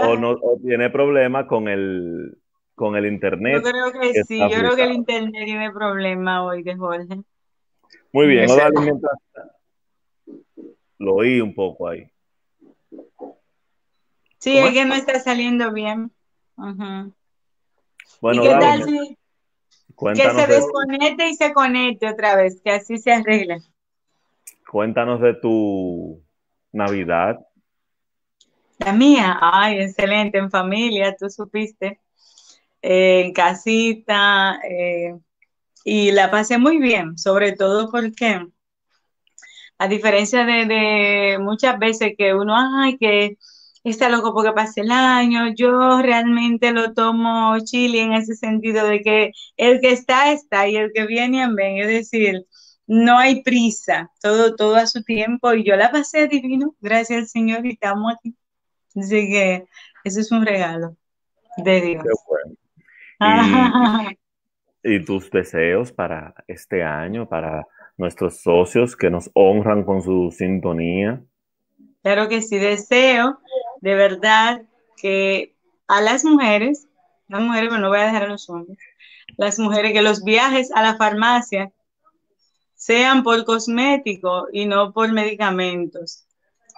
[0.00, 2.38] o, no, o tiene problemas con el,
[2.74, 3.62] con el internet.
[3.64, 7.22] Yo creo que, sí, yo creo que el internet tiene problema hoy de Jorge.
[8.12, 8.48] Muy bien,
[11.02, 12.08] lo oí un poco ahí.
[14.38, 16.10] Sí, es que no está saliendo bien.
[18.20, 19.16] Bueno, ¿Y qué tal si
[20.14, 23.58] que se desconecte y se conecte otra vez, que así se arregle?
[24.70, 26.22] Cuéntanos de tu
[26.72, 27.38] Navidad.
[28.78, 32.00] La mía, ay, excelente, en familia, tú supiste
[32.82, 35.16] en casita, eh,
[35.84, 38.44] y la pasé muy bien, sobre todo porque,
[39.82, 43.36] a diferencia de, muchas veces que uno, ay, que
[43.82, 49.00] está loco porque pase el año, yo realmente lo tomo chile en ese sentido de
[49.00, 52.46] que el que está, está y el que viene, ven, es decir,
[52.86, 57.26] no hay prisa, todo, todo a su tiempo y yo la pasé divino, gracias al
[57.26, 58.36] Señor y estamos aquí.
[58.94, 59.64] Así que
[60.04, 60.96] ese es un regalo
[61.56, 62.04] de Dios.
[64.84, 67.66] y tus deseos para este año, para
[68.02, 71.22] nuestros socios que nos honran con su sintonía.
[72.02, 73.38] Claro que sí, deseo
[73.80, 74.62] de verdad
[74.96, 75.54] que
[75.86, 76.88] a las mujeres,
[77.28, 78.78] las mujeres, pero no voy a dejar a los hombres,
[79.36, 81.72] las mujeres, que los viajes a la farmacia
[82.74, 86.26] sean por cosmético y no por medicamentos.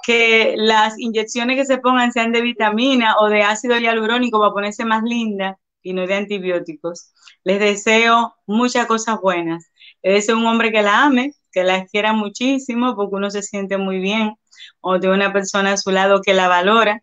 [0.06, 4.84] Que las inyecciones que se pongan sean de vitamina o de ácido hialurónico para ponerse
[4.84, 7.12] más linda y no de antibióticos.
[7.44, 9.70] Les deseo muchas cosas buenas.
[10.04, 13.78] Les deseo un hombre que la ame, que la quiera muchísimo, porque uno se siente
[13.78, 14.36] muy bien,
[14.82, 17.02] o de una persona a su lado que la valora.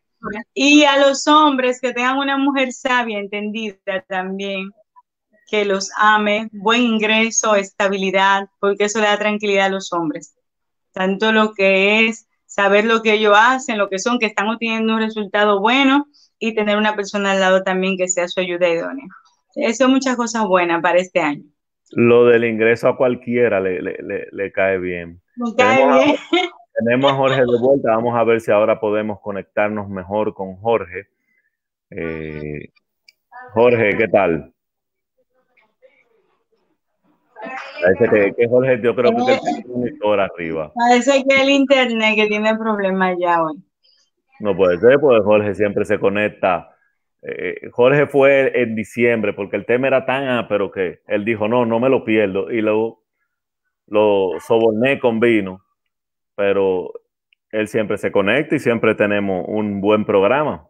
[0.53, 3.75] Y a los hombres que tengan una mujer sabia, entendida
[4.07, 4.69] también,
[5.47, 10.35] que los ame, buen ingreso, estabilidad, porque eso le da tranquilidad a los hombres.
[10.93, 14.93] Tanto lo que es saber lo que ellos hacen, lo que son, que están obteniendo
[14.93, 16.05] un resultado bueno
[16.37, 19.07] y tener una persona al lado también que sea su ayuda idónea.
[19.55, 21.45] Eso es muchas cosas buenas para este año.
[21.91, 25.21] Lo del ingreso a cualquiera le, le, cae bien.
[25.57, 26.17] cae bien.
[26.73, 31.07] tenemos a Jorge de vuelta, vamos a ver si ahora podemos conectarnos mejor con Jorge.
[31.89, 32.69] Eh,
[33.53, 34.53] Jorge, ¿qué tal?
[37.81, 40.71] Parece que, Jorge, yo creo que tiene un monitor arriba.
[40.75, 43.57] Parece que el internet que tiene problemas ya hoy.
[44.39, 46.70] No puede ser, porque Jorge siempre se conecta.
[47.23, 51.47] Eh, Jorge fue en diciembre porque el tema era tan ah, pero que él dijo,
[51.47, 52.51] no, no me lo pierdo.
[52.51, 53.03] Y luego
[53.87, 55.63] lo soborné con vino,
[56.35, 56.91] pero
[57.51, 60.67] él siempre se conecta y siempre tenemos un buen programa.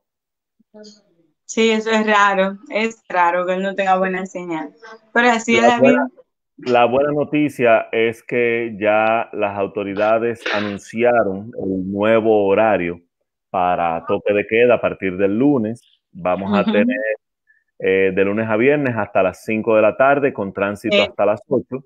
[1.45, 4.73] Sí, eso es raro, es raro que él no tenga buena señal.
[5.13, 6.07] Pero así es la vida.
[6.57, 13.01] La buena noticia es que ya las autoridades anunciaron el nuevo horario
[13.49, 15.81] para toque de queda a partir del lunes.
[16.11, 16.97] Vamos a tener
[17.79, 21.41] eh, de lunes a viernes hasta las 5 de la tarde con tránsito hasta las
[21.47, 21.83] 8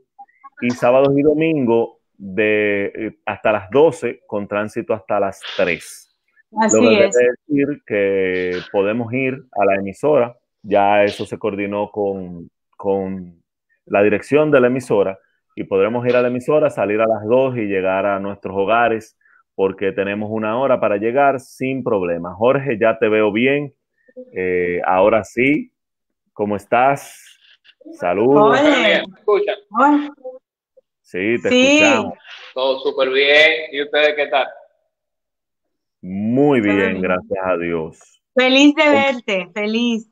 [0.61, 6.17] y sábados y domingo de eh, hasta las 12 con tránsito hasta las 3.
[6.59, 7.15] Así Lo que es.
[7.15, 13.43] decir que podemos ir a la emisora, ya eso se coordinó con, con
[13.85, 15.19] la dirección de la emisora
[15.55, 19.17] y podremos ir a la emisora, salir a las 2 y llegar a nuestros hogares
[19.55, 22.33] porque tenemos una hora para llegar sin problema.
[22.35, 23.73] Jorge, ya te veo bien.
[24.33, 25.71] Eh, ahora sí,
[26.33, 27.21] ¿cómo estás?
[27.99, 28.61] Saludos.
[28.61, 29.55] ¿Me escuchan?
[31.01, 32.13] Sí, te escuchamos.
[32.53, 33.51] Todo súper bien.
[33.71, 34.47] ¿Y ustedes qué tal?
[36.01, 38.21] Muy bien, gracias a Dios.
[38.33, 40.11] Feliz de verte, feliz.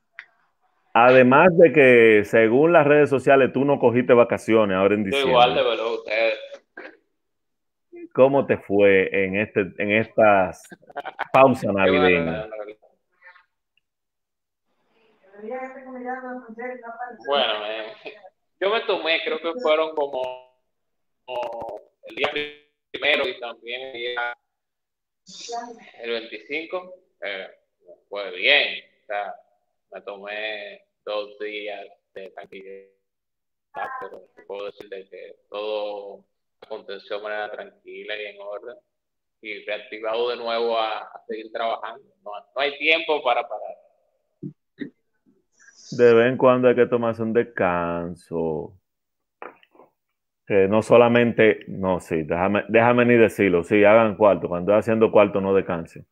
[0.93, 5.31] Además de que, según las redes sociales, tú no cogiste vacaciones ahora en diciembre.
[5.31, 6.33] Igual de verdad, ustedes.
[8.13, 10.67] ¿Cómo te fue en, este, en estas
[11.31, 12.47] pausas navideñas?
[12.47, 12.73] Bueno,
[17.65, 17.93] eh,
[18.59, 20.51] yo me tomé, creo que fueron como,
[22.03, 22.31] el día
[22.91, 24.37] primero y también el día
[26.01, 26.93] el 25.
[27.21, 27.47] Eh,
[28.09, 28.83] fue bien.
[29.01, 29.35] O sea,
[29.91, 32.89] me tomé dos días de tranquilidad,
[34.01, 36.25] pero puedo decir que todo
[36.61, 38.77] aconteció de manera tranquila y en orden
[39.41, 42.03] y reactivado de nuevo a, seguir trabajando.
[42.23, 43.82] No, hay tiempo para parar.
[45.97, 48.79] De vez en cuando hay que tomarse un descanso.
[50.45, 55.11] Que no solamente, no, sí, déjame, déjame ni decirlo, sí, hagan cuarto, cuando estoy haciendo
[55.11, 56.05] cuarto no descansen.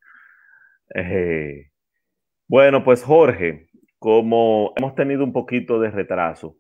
[0.95, 1.69] Eh,
[2.47, 6.57] bueno, pues Jorge, como hemos tenido un poquito de retraso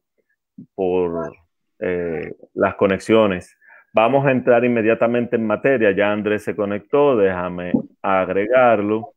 [0.75, 1.33] por
[1.79, 3.57] eh, las conexiones,
[3.93, 5.91] vamos a entrar inmediatamente en materia.
[5.91, 9.13] Ya Andrés se conectó, déjame agregarlo.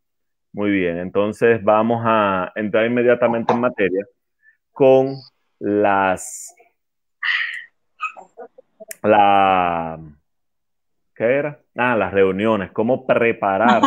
[0.54, 4.06] Muy bien, entonces vamos a entrar inmediatamente en materia
[4.72, 5.16] con
[5.58, 6.54] las...
[9.02, 9.98] La,
[11.14, 11.60] ¿Qué era?
[11.76, 13.82] Ah, las reuniones, cómo preparar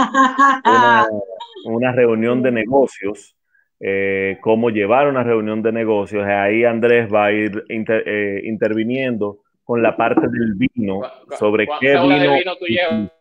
[0.64, 1.08] una,
[1.66, 3.38] una reunión de negocios
[3.80, 6.26] eh, cómo llevar una reunión de negocios.
[6.26, 11.02] Ahí Andrés va a ir eh, interviniendo con la parte del vino,
[11.38, 13.12] sobre qué vino, vino tú llevas?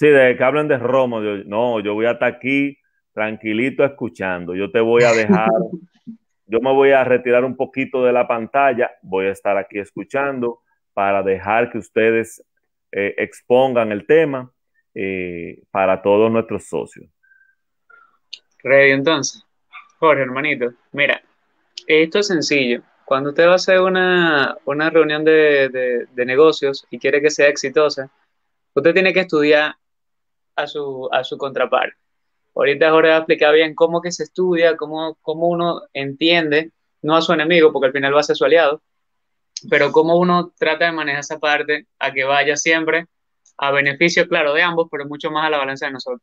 [0.00, 1.20] Sí, de que hablen de romo.
[1.20, 2.78] no, yo voy a estar aquí
[3.12, 4.54] tranquilito escuchando.
[4.54, 5.50] Yo te voy a dejar,
[6.46, 10.60] yo me voy a retirar un poquito de la pantalla, voy a estar aquí escuchando
[10.94, 12.42] para dejar que ustedes
[12.90, 14.50] eh, expongan el tema
[15.70, 17.06] para todos nuestros socios.
[18.62, 19.44] Ready entonces.
[19.98, 21.20] Jorge, hermanito, mira,
[21.86, 22.82] esto es sencillo.
[23.04, 28.10] cuando usted va a hacer una, reunión de, negocios y quiere que sea exitosa,
[28.72, 29.74] usted tiene que estudiar
[30.62, 31.96] a su, a su contraparte.
[32.54, 37.16] Ahorita Jorge va a explicar bien cómo que se estudia, cómo, cómo uno entiende, no
[37.16, 38.82] a su enemigo, porque al final va a ser su aliado,
[39.68, 43.06] pero cómo uno trata de manejar esa parte a que vaya siempre
[43.58, 46.22] a beneficio, claro, de ambos, pero mucho más a la balanza de nosotros.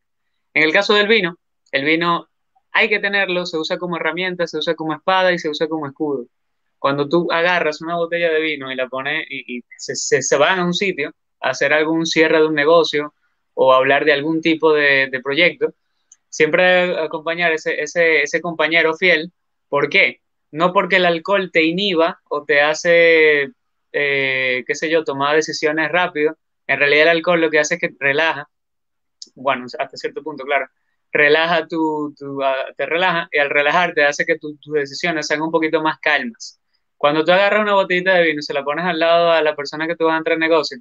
[0.53, 1.37] En el caso del vino,
[1.71, 2.27] el vino
[2.71, 5.87] hay que tenerlo, se usa como herramienta, se usa como espada y se usa como
[5.87, 6.25] escudo.
[6.79, 10.65] Cuando tú agarras una botella de vino y la pones y, se, se, van a
[10.65, 13.13] un sitio a hacer algún cierre de un negocio
[13.59, 15.73] o hablar de algún tipo de, proyecto,
[16.29, 19.33] siempre acompañar ese, ese, compañero fiel.
[19.67, 20.21] ¿Por qué?
[20.51, 23.49] No porque el alcohol te inhiba o te hace,
[23.91, 26.37] eh, qué sé yo, tomar decisiones rápido.
[26.67, 28.47] En realidad el alcohol lo que hace es que relaja,
[29.33, 30.67] bueno, hasta cierto punto, claro,
[31.11, 35.81] relaja tu, ah, te relaja y al relajarte hace que tus decisiones sean un poquito
[35.81, 36.59] más calmas.
[36.95, 39.55] Cuando tú agarras una botellita de vino y se la pones al lado a la
[39.55, 40.77] persona que tú vas a entrar en negocio,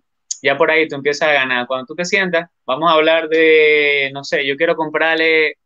[0.46, 1.66] ya por ahí tú empiezas a ganar.
[1.66, 5.56] Cuando tú te sientas, vamos a hablar de, no sé, yo quiero comprarle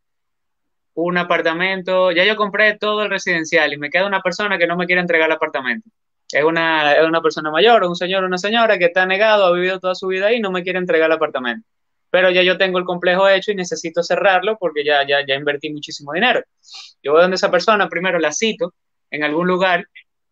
[0.94, 4.76] un apartamento, ya yo compré todo el residencial y me queda una persona que no
[4.76, 5.88] me quiere entregar el apartamento.
[6.32, 9.52] Es una, es una persona mayor, un señor o una señora que está negado, ha
[9.52, 11.66] vivido toda su vida ahí y no me quiere entregar el apartamento.
[12.10, 15.70] Pero ya yo tengo el complejo hecho y necesito cerrarlo porque ya, ya, ya invertí
[15.70, 16.42] muchísimo dinero.
[17.02, 18.72] Yo voy donde esa persona, primero la cito
[19.10, 19.86] en algún lugar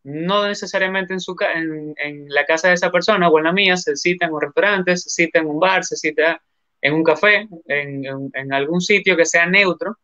[0.08, 3.76] no necesariamente en, su, en, en, la casa de esa persona o en la mía,
[3.76, 6.40] se cita en un restaurante, se cita en un bar, se cita
[6.80, 9.98] en un café, en, algún sitio que sea neutro,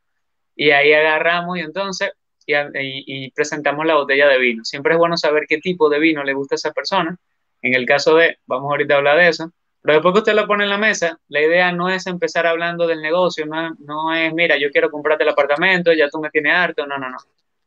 [0.55, 2.13] y ahí agarramos y entonces
[2.47, 4.65] y, y, presentamos la botella de vino.
[4.65, 7.17] Siempre es bueno saber qué tipo de vino le gusta a esa persona.
[7.63, 10.47] En el caso de, vamos ahorita a hablar de eso, pero después que usted lo
[10.47, 14.33] pone en la mesa, la idea no es empezar hablando del negocio, no, no es,
[14.35, 17.17] mira, yo quiero comprarte el apartamento, ya tú me tienes harto, no, no, no.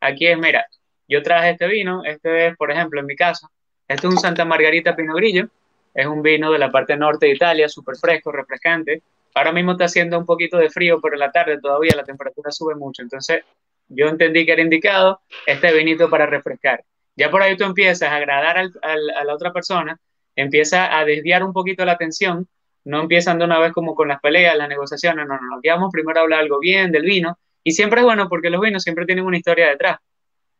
[0.00, 0.66] Aquí es, mira,
[1.08, 3.50] yo traje este vino, este es, por ejemplo, en mi caso,
[3.88, 5.48] este es un Santa Margarita Pinot Grillo,
[5.94, 9.02] es un vino de la parte norte de Italia, súper fresco, refrescante.
[9.34, 12.52] Ahora mismo está haciendo un poquito de frío, pero en la tarde todavía la temperatura
[12.52, 13.02] sube mucho.
[13.02, 13.42] Entonces,
[13.88, 16.84] yo entendí que era indicado este vinito para refrescar.
[17.16, 19.98] Ya por ahí tú empiezas a agradar a la otra persona,
[20.36, 22.46] empieza a desviar un poquito la atención,
[22.84, 25.90] no empiezan de una vez como con las peleas, las negociaciones, no, no, no, vamos
[25.92, 27.38] primero a hablar algo bien del vino.
[27.64, 29.98] Y siempre es bueno porque los vinos siempre tienen una historia detrás.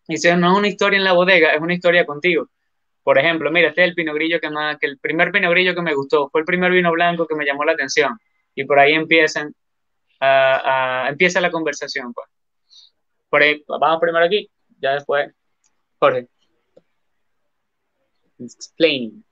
[0.08, 2.48] Y si no es una historia en la bodega, es una historia contigo.
[3.02, 4.48] Por ejemplo, mira, este es el pino grillo que,
[4.80, 7.44] que el primer pino grillo que me gustó, fue el primer vino blanco que me
[7.44, 8.18] llamó la atención.
[8.54, 9.54] Y por ahí empiezan
[10.20, 12.12] a, empieza la conversación.
[12.12, 12.26] Pues.
[13.28, 14.50] Por ahí, vamos primero aquí,
[14.80, 15.30] ya después,
[15.98, 16.28] Jorge.
[18.38, 19.24] Explaining.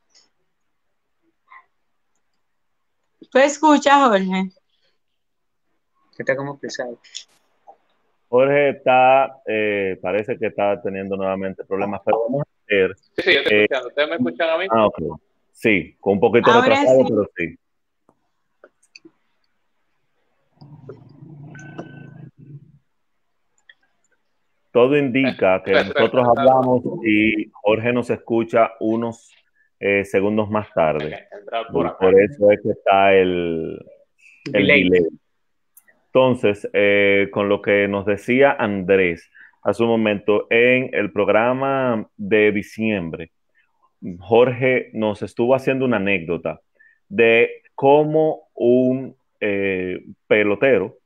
[3.30, 4.50] ¿Tú escuchas, Jorge?
[6.16, 6.98] Que está como pesado.
[8.28, 12.96] Jorge está, eh, parece que está teniendo nuevamente problemas, pero vamos a ver.
[12.96, 13.88] Sí, sí, yo estoy eh, escuchando.
[13.88, 14.66] ¿Ustedes me escuchan a mí?
[14.70, 15.20] Ah, ok.
[15.52, 17.58] Sí, con un poquito de retrasado, pero sí.
[24.72, 29.32] Todo indica que nosotros hablamos y Jorge nos escucha unos
[29.80, 31.26] eh, segundos más tarde.
[31.72, 33.78] por, eso es que está el,
[34.52, 34.90] el delay.
[36.16, 39.30] Entonces, eh, con lo que nos decía Andrés
[39.62, 43.32] hace un momento, en el programa de diciembre,
[44.20, 46.62] Jorge nos estuvo haciendo una anécdota
[47.10, 50.96] de cómo un eh, pelotero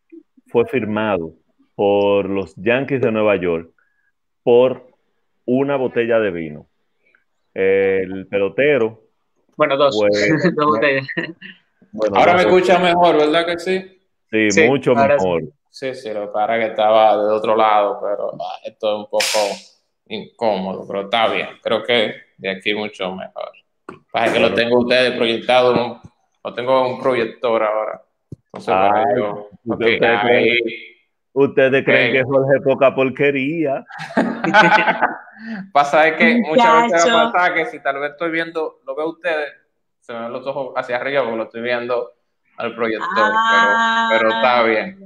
[0.46, 1.34] fue firmado
[1.74, 3.68] por los Yankees de Nueva York
[4.44, 4.92] por
[5.44, 6.68] una botella de vino.
[7.52, 9.02] El pelotero.
[9.56, 9.98] Bueno, dos,
[10.54, 11.08] dos botellas.
[12.14, 13.99] Ahora me escucha mejor, ¿verdad que sí?
[14.30, 15.42] Sí, mucho mejor.
[15.70, 15.94] Sí.
[15.94, 19.56] sí, lo que pasa que estaba de otro lado, pero ah, esto es un poco
[20.06, 21.48] incómodo, pero está bien.
[21.62, 23.50] Creo que de aquí mucho mejor.
[24.12, 26.00] Para que lo tengo ustedes proyectado,
[26.44, 28.02] lo tengo un proyector ahora.
[28.52, 29.48] Entonces, para yo,
[31.32, 33.84] ustedes, creen, que Jorge es poca porquería.
[35.72, 38.96] pasa es que muchas veces va a pasar que si tal vez estoy viendo, lo
[38.96, 39.52] veo ustedes,
[40.00, 42.12] se me ven los ojos hacia arriba porque lo estoy viendo
[42.60, 43.32] al proyector,
[44.10, 44.98] pero, está bien.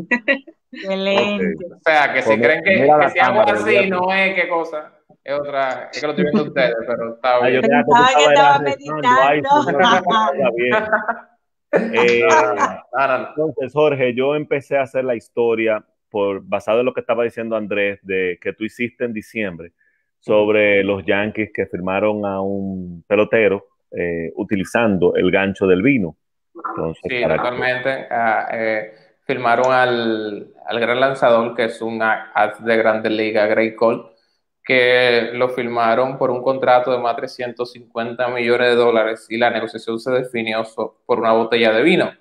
[0.72, 1.66] Excelente.
[1.66, 4.92] O sea, que si creen que, que si hago así, no es qué cosa.
[5.22, 7.54] Es otra, es que lo estoy viendo ustedes, pero está ah, bien.
[7.54, 9.62] Yo pensaba que, estaba meditando.
[11.74, 12.20] Eh,
[13.00, 17.56] entonces, Jorge, yo empecé a hacer la historia por basado en lo que estaba diciendo
[17.56, 19.72] Andrés de que tú hiciste en diciembre
[20.18, 26.18] sobre los Yankees que firmaron a un pelotero eh, utilizando el gancho del vino
[27.08, 28.94] sí, actualmente ah, eh,
[29.24, 34.04] firmaron al, al, gran lanzador, que es un as de Grande Liga, Gray Cole,
[34.64, 39.50] que lo firmaron por un contrato de más de 350 millones de dólares y la
[39.50, 40.62] negociación se definió
[41.06, 42.12] por una botella de vino,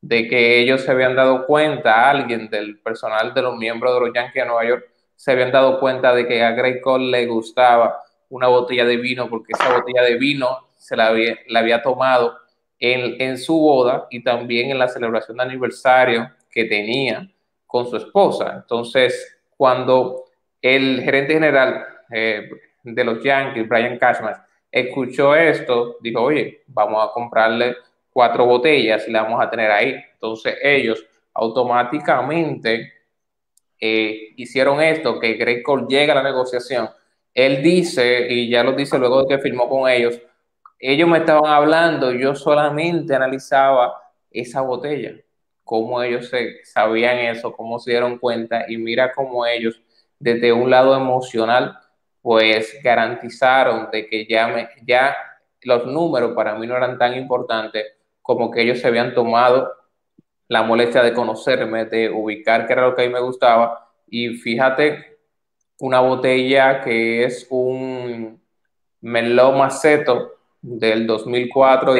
[0.00, 4.14] de que ellos se habían dado cuenta, alguien del personal de los miembros de los
[4.14, 4.84] Yankees de Nueva York,
[5.14, 9.28] se habían dado cuenta de que a Greg Cole le gustaba una botella de vino
[9.28, 12.38] porque esa botella de vino se la había, la había tomado
[12.80, 17.30] en, su boda y también en la celebración de aniversario que tenía
[17.66, 18.54] con su esposa.
[18.56, 20.24] Entonces, cuando
[20.62, 22.48] el gerente general eh,
[22.82, 24.34] de los Yankees, Brian Cashman,
[24.72, 27.76] escuchó esto, dijo, oye, vamos a comprarle
[28.10, 29.94] cuatro botellas y la vamos a tener ahí.
[30.14, 31.04] Entonces ellos
[31.34, 32.92] automáticamente
[33.78, 36.88] eh, hicieron esto, que Greg Cole llega a la negociación.
[37.34, 40.20] Él dice, y ya lo dice luego de que firmó con ellos,
[40.80, 44.00] ellos me estaban hablando, yo solamente analizaba
[44.30, 45.14] esa botella,
[45.62, 49.80] cómo ellos se, sabían eso, cómo se dieron cuenta, y mira cómo ellos,
[50.18, 51.78] desde un lado emocional,
[52.22, 55.16] pues garantizaron de que ya, me, ya
[55.62, 57.84] los números para mí no eran tan importantes
[58.22, 59.72] como que ellos se habían tomado
[60.48, 63.88] la molestia de conocerme, de ubicar qué era lo que a mí me gustaba.
[64.08, 65.18] Y fíjate,
[65.78, 68.40] una botella que es un
[69.00, 71.96] Merlot Maceto del 2004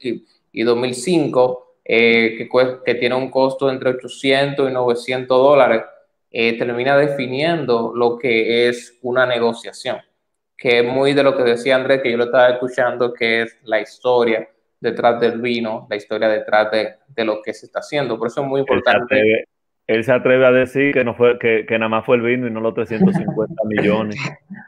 [0.00, 2.48] y, y 2005, eh, que,
[2.84, 5.82] que tiene un costo entre 800 y 900 dólares
[6.30, 9.98] eh, termina definiendo lo que es una negociación,
[10.56, 13.58] que es muy de lo que decía Andrés, que yo lo estaba escuchando, que es
[13.64, 14.48] la historia
[14.78, 18.18] detrás del vino, la historia detrás de, de lo que se está haciendo.
[18.18, 19.46] Por eso es muy importante.
[19.90, 22.46] Él se atreve, a decir que, no fue, que, que, nada más fue el vino
[22.46, 24.16] y no los 350 millones.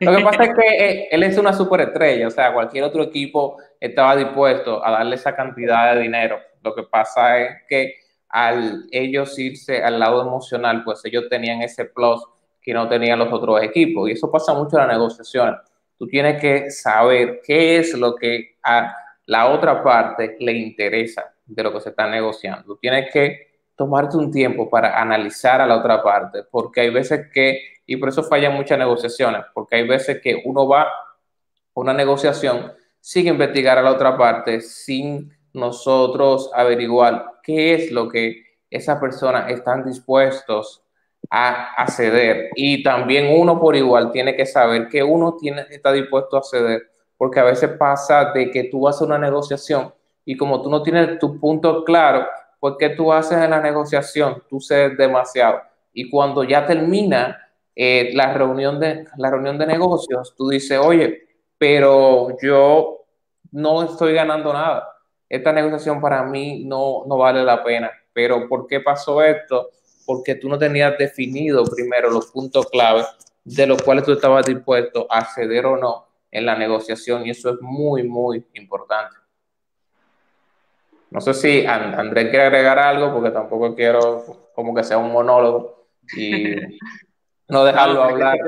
[0.01, 3.57] Lo que pasa es que eh, él es una superestrella, o sea, cualquier otro equipo
[3.79, 6.41] estaba dispuesto a darle esa cantidad de dinero.
[6.61, 7.95] Lo que pasa es que
[8.31, 12.20] al ellos irse al lado emocional, pues ellos tenían ese plus
[12.61, 14.09] que no tenían los otros equipos.
[14.09, 15.61] Y eso pasa mucho en las negociaciones.
[15.97, 18.93] Tú tienes que saber qué es lo que a
[19.27, 22.64] la otra parte le interesa de lo que se está negociando.
[22.64, 23.52] Tú tienes que
[23.83, 28.11] tomarte un tiempo para analizar a la otra parte, porque hay veces que, y por
[28.11, 30.93] eso fallan muchas negociaciones, porque hay veces que uno va a
[31.74, 38.45] una negociación sin investigar a la otra parte, sin nosotros averiguar qué es lo que
[38.70, 40.85] esas personas están dispuestos
[41.28, 42.51] a, ceder.
[42.55, 46.89] Y también uno por igual tiene que saber que uno tiene, está dispuesto a ceder,
[47.16, 49.93] porque a veces pasa de que tú haces una negociación
[50.24, 52.28] y como tú no tienes tu punto claro,
[52.79, 54.43] ¿qué tú haces en la negociación?
[54.49, 55.61] Tú cedes demasiado.
[55.93, 57.39] Y cuando ya termina
[57.75, 61.27] eh, la, reunión de, la reunión de negocios, tú dices, oye,
[61.59, 63.05] pero yo
[63.51, 64.93] no estoy ganando nada
[65.33, 67.91] esta negociación para mí no, no vale la pena.
[68.13, 69.71] Pero ¿por qué pasó esto?
[70.05, 73.07] Porque tú no tenías definido primero los puntos claves
[73.43, 77.49] de los cuales tú estabas dispuesto a ceder o no en la negociación y eso
[77.49, 79.17] es muy, muy importante.
[81.13, 85.89] No sé si Andrés quiere agregar algo porque tampoco quiero como que sea un monólogo
[86.17, 86.55] y
[87.49, 88.39] no dejarlo hablar.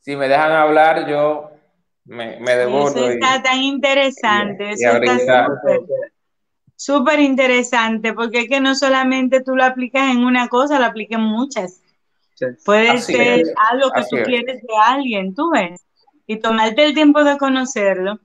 [0.00, 1.50] si me dejan hablar, yo
[2.04, 5.46] me, me Eso está tan interesante, eso está
[6.76, 11.18] súper interesante, porque es que no solamente tú lo aplicas en una cosa, lo aplicas
[11.18, 11.82] en muchas.
[12.64, 15.84] Puede ser algo que tú quieres de alguien, tú ves,
[16.26, 18.18] y tomarte el tiempo de conocerlo.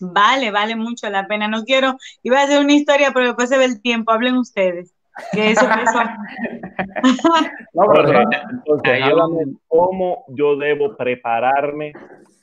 [0.00, 1.48] Vale, vale mucho la pena.
[1.48, 4.12] No quiero, iba a hacer una historia, pero después se ve el tiempo.
[4.12, 4.94] Hablen ustedes.
[5.32, 6.00] Que eso, eso.
[7.74, 11.92] no, pero, entonces, cómo yo debo prepararme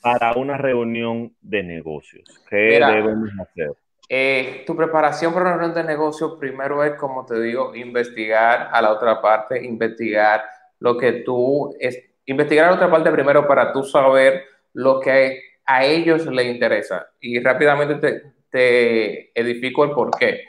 [0.05, 2.29] para una reunión de negocios?
[2.47, 3.71] ¿Qué debemos hacer?
[4.07, 8.83] Eh, tu preparación para una reunión de negocios primero es, como te digo, investigar a
[8.83, 10.43] la otra parte, investigar
[10.79, 14.43] lo que tú, es, investigar a la otra parte primero para tú saber
[14.73, 17.07] lo que a ellos les interesa.
[17.19, 20.43] Y rápidamente te, edifico el por qué.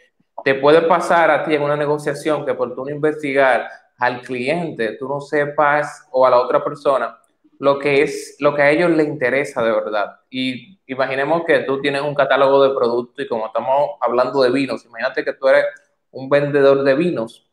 [0.45, 4.97] Te puede pasar a ti en una negociación que por tú no investigar al cliente,
[4.99, 7.19] tú no sepas o a la otra persona
[7.59, 10.21] lo que es lo que a ellos les interesa de verdad.
[10.31, 14.85] Y imaginemos que tú tienes un catálogo de productos y como estamos hablando de vinos,
[14.85, 15.65] imagínate que tú eres
[16.11, 17.46] un vendedor de vinos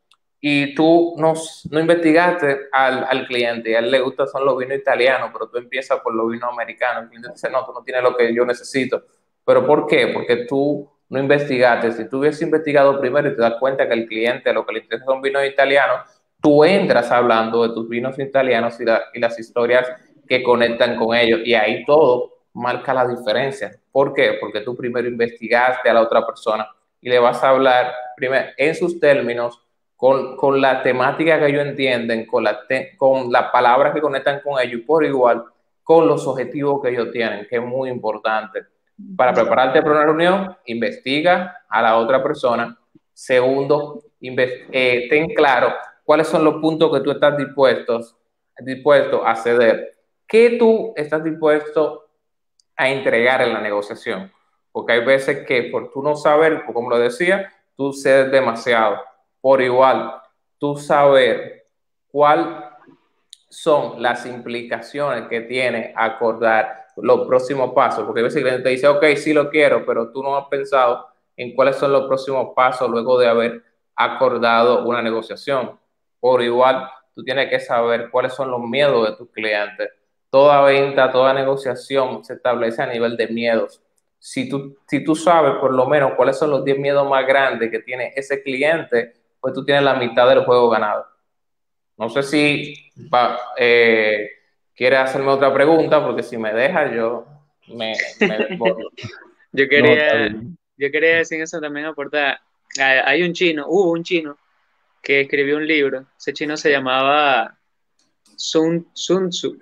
[0.46, 1.36] y tú no,
[1.72, 5.48] no investigaste al, al, cliente y a él le gustan son los vinos italianos, pero
[5.48, 7.04] tú empiezas por los vinos americanos.
[7.04, 9.06] El cliente dice, no, tú no tienes lo que yo necesito.
[9.46, 10.08] ¿Pero por qué?
[10.08, 11.94] Porque tú no investigaste.
[11.94, 14.80] Si tú hubieses investigado primero y te das cuenta que el cliente lo que le
[14.80, 16.02] interesa son vinos italianos,
[16.41, 19.89] tú entras hablando de tus vinos italianos y, las historias
[20.28, 23.72] que conectan con ellos y ahí todo marca la diferencia.
[23.94, 24.39] ¿Por qué?
[24.41, 26.68] Porque tú primero investigaste a la otra persona
[27.00, 29.62] y le vas a hablar primero en sus términos,
[30.36, 32.60] con, la temática que ellos entienden, con, la
[32.97, 35.45] con las palabras que conectan con ellos por igual
[35.82, 38.64] con los objetivos que ellos tienen, que es muy importante.
[39.16, 42.78] Para prepararte para una reunión, investiga a la otra persona.
[43.14, 45.74] Segundo, eh, ten claro
[46.04, 48.18] cuáles son los puntos que tú estás dispuestos,
[48.60, 49.93] dispuesto a ceder.
[50.28, 52.10] ¿Qué tú estás dispuesto
[52.76, 54.30] a entregar en la negociación?
[54.70, 59.12] Porque hay veces que por tú no saber, como lo decía, tú cedes demasiado.
[59.44, 60.22] Por igual,
[60.58, 61.68] tú saber
[62.08, 62.78] cuál
[63.50, 68.70] son las implicaciones que tiene acordar los próximos pasos, porque a veces el cliente te
[68.70, 72.54] dice, ok, sí lo quiero, pero tú no has pensado en cuáles son los próximos
[72.56, 73.64] pasos luego de haber
[73.98, 75.78] acordado una negociación.
[76.22, 79.89] Por igual, tú tienes que saber cuáles son los miedos de tus clientes.
[80.30, 83.82] Toda venta, toda negociación se establece a nivel de miedos.
[84.20, 87.70] Si tú, si tú sabes por lo menos cuáles son los 10 miedos más grandes
[87.70, 91.06] que tiene ese cliente, pues tú tienes la mitad del juego ganado.
[91.98, 92.74] No sé si
[93.58, 94.30] eh,
[94.74, 97.28] quiere hacerme otra pregunta, porque si me deja, yo
[97.68, 97.91] me,
[99.52, 100.30] yo, quería,
[100.78, 102.39] yo quería decir eso también aportar.
[102.80, 104.38] Hay un chino, hubo un chino
[105.02, 106.06] que escribió un libro.
[106.18, 107.58] Ese chino se llamaba
[108.38, 109.60] Sun, Sun Tzu.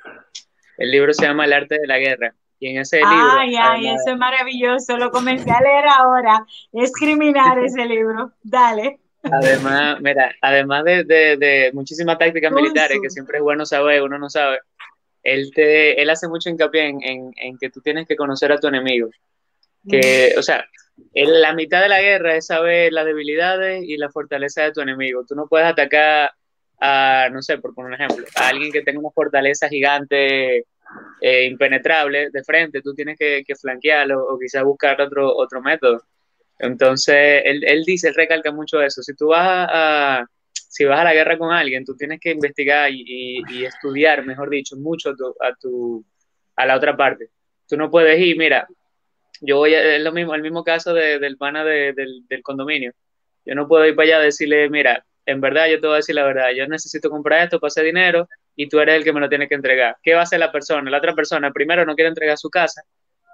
[0.77, 2.35] El libro se llama El arte de la guerra.
[2.59, 3.31] Y en ese libro.
[3.31, 4.95] Ay, ay, eso es maravilloso.
[4.99, 6.45] Lo comencé a leer ahora.
[6.71, 8.33] Es criminal ese libro.
[8.43, 8.99] Dale.
[9.23, 14.29] Además, mira, además de, de, muchísimas tácticas militares que siempre es bueno saber, uno no
[14.29, 14.59] sabe,
[15.23, 18.67] él, te, él hace mucho hincapié en, en, que tú tienes que conocer a tu
[18.67, 19.09] enemigo.
[19.87, 20.65] Que, o sea,
[21.13, 24.81] en la mitad de la guerra es saber las debilidades y la fortaleza de tu
[24.81, 25.23] enemigo.
[25.27, 26.31] Tú no puedes atacar
[26.79, 30.65] a, no sé, por poner un ejemplo, a alguien que tenga una fortaleza gigante,
[31.21, 36.03] eh, impenetrable de frente, tú tienes que, que flanquearlo o quizás buscar otro, otro método.
[36.61, 39.01] Entonces, él, él dice, él recalca mucho eso.
[39.01, 42.91] Si tú vas a, si vas a la guerra con alguien, tú tienes que investigar
[42.91, 45.09] y, y, estudiar, mejor dicho, mucho
[45.41, 46.05] a tu,
[46.55, 47.29] a la otra parte.
[47.67, 48.67] Tú no puedes ir, mira,
[49.41, 52.93] yo voy a, es lo mismo, el mismo caso de, del pana de, del, condominio.
[53.43, 55.97] Yo no puedo ir para allá a decirle, mira, en verdad yo te voy a
[55.97, 59.19] decir la verdad, yo necesito comprar esto, pase dinero y tú eres el que me
[59.19, 59.97] lo tiene que entregar.
[60.03, 60.91] ¿Qué va a hacer la persona?
[60.91, 62.83] La otra persona primero no quiere entregar su casa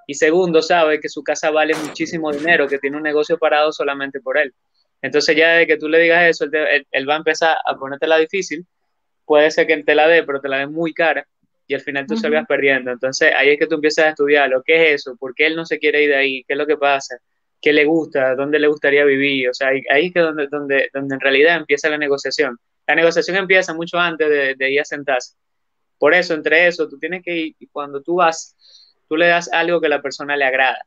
[0.09, 4.21] y segundo, sabe que su casa vale muchísimo dinero, que tiene un negocio parado solamente
[4.21, 4.53] por él.
[5.01, 8.65] Entonces ya de que tú le digas eso, él, va a empezar a ponértela difícil,
[9.25, 11.27] puede ser que él te la dé, pero te la dé muy cara
[11.67, 12.89] y al final tú se vas perdiendo.
[12.89, 15.57] Entonces ahí es que tú empiezas a estudiar lo que es eso, por qué él
[15.57, 17.17] no se quiere ir de ahí, qué es lo que pasa,
[17.61, 19.49] qué le gusta, dónde le gustaría vivir.
[19.49, 22.57] O sea, ahí, es que donde, donde, donde en realidad empieza la negociación.
[22.87, 25.35] La negociación empieza mucho antes de, de ir a sentarse.
[25.99, 28.55] Por eso, entre eso, tú tienes que ir, y cuando tú vas
[29.07, 30.79] tú le das algo que a la persona le agrada.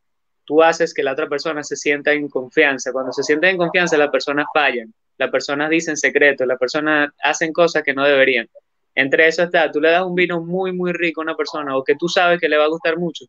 [0.44, 2.92] Tú haces que la otra persona se sienta en confianza.
[2.92, 4.92] Cuando se siente en confianza, las personas fallan.
[5.16, 8.48] Las personas dicen secretos, las personas hacen cosas que no deberían.
[8.94, 11.84] Entre eso está, tú le das un vino muy, muy rico a una persona o
[11.84, 13.26] que tú sabes que le va a gustar mucho.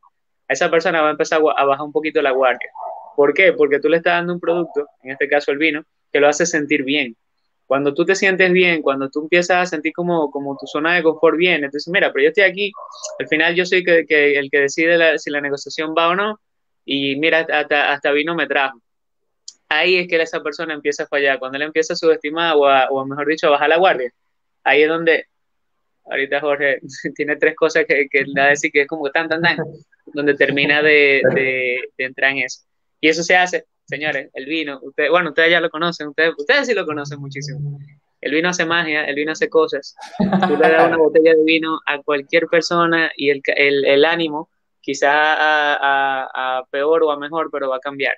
[0.48, 2.70] A esa persona va a empezar a bajar un poquito la guardia.
[3.16, 3.54] ¿Por qué?
[3.54, 6.46] Porque tú le estás dando un producto, en este caso el vino, que lo hace
[6.46, 7.16] sentir bien.
[7.72, 11.04] Cuando tú te sientes bien, cuando tú empiezas a sentir como, como tu zona de
[11.04, 12.70] confort bien, entonces, mira, pero yo estoy aquí,
[13.18, 16.38] al final yo soy que, que el que decide si la negociación va o no,
[16.84, 18.78] y mira, hasta, hasta vino me trajo.
[19.70, 22.90] Ahí es que esa persona empieza a fallar, cuando él empieza a subestimar o, a,
[22.90, 24.12] o mejor dicho, a bajar la guardia.
[24.66, 25.28] Ahí es donde,
[26.08, 26.82] ahorita Jorge
[27.16, 29.56] tiene tres cosas que, que va a decir que es como tan, tan, tan,
[30.08, 32.64] donde termina de, de, de entrar en eso.
[33.00, 36.66] Y eso se hace señores, el vino, ustedes, bueno, ustedes ya lo conocen, ustedes, ustedes
[36.66, 37.78] sí lo conocen muchísimo.
[38.22, 39.96] El vino hace magia, el vino hace cosas.
[40.18, 44.50] Tú le das una botella de vino a cualquier persona y el, el, el ánimo,
[44.80, 48.16] quizá a, a, a, peor o a mejor, pero va a cambiar.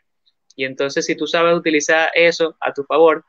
[0.55, 3.25] Y entonces, si tú sabes utilizar eso a tu favor,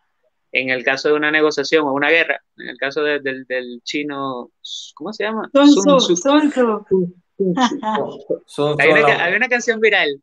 [0.53, 3.81] en el caso de una negociación o una guerra, en el caso de, de, del
[3.85, 4.51] chino,
[4.95, 5.49] ¿cómo se llama?
[5.55, 7.15] Sun Tzu.
[8.79, 10.23] Hay una, hay una canción viral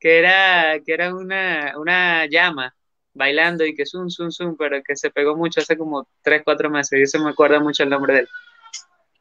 [0.00, 2.74] que era, que era una, una llama
[3.12, 6.70] bailando y que zum, zum, zum, pero que se pegó mucho hace como 3, 4
[6.70, 8.28] meses y eso me acuerda mucho el nombre de él.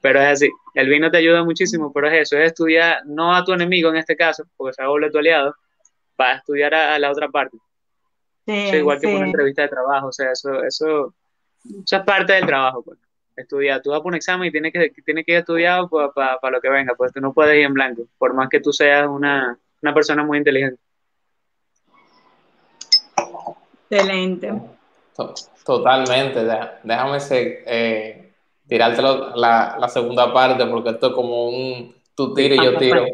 [0.01, 3.43] Pero es así, el vino te ayuda muchísimo, pero es eso, es estudiar no a
[3.43, 5.53] tu enemigo en este caso, porque se vuelve tu aliado,
[6.15, 7.57] para estudiar a, a la otra parte.
[8.45, 11.13] Sí, igual que por una entrevista de trabajo, o sea, eso, eso,
[11.83, 12.97] eso es parte del trabajo, pues.
[13.35, 16.39] Estudiar, tú vas por un examen y tienes que, tienes que ir estudiado para pa,
[16.41, 18.73] pa lo que venga, pues tú no puedes ir en blanco, por más que tú
[18.73, 20.79] seas una, una persona muy inteligente.
[23.89, 24.53] Excelente.
[25.65, 26.45] Totalmente.
[26.83, 28.33] Déjame eh,
[28.67, 33.05] tirarte la, la, segunda parte porque esto es como un tú tiro y yo tiro.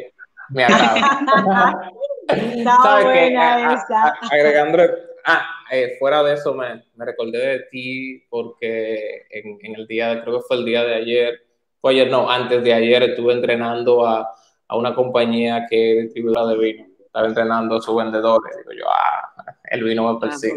[0.50, 1.92] Me agrada.
[4.32, 4.84] agregando,
[5.26, 10.10] ah, eh, fuera de eso me, me, recordé de ti porque en, en, el día,
[10.10, 11.46] de, creo que fue el día de ayer,
[11.88, 14.28] Oye, no, antes de ayer estuve entrenando a,
[14.68, 16.86] a una compañía que es distribuidora de vino.
[17.00, 18.56] Estaba entrenando a sus vendedores.
[18.58, 20.56] Digo yo, ah, el vino me persigue.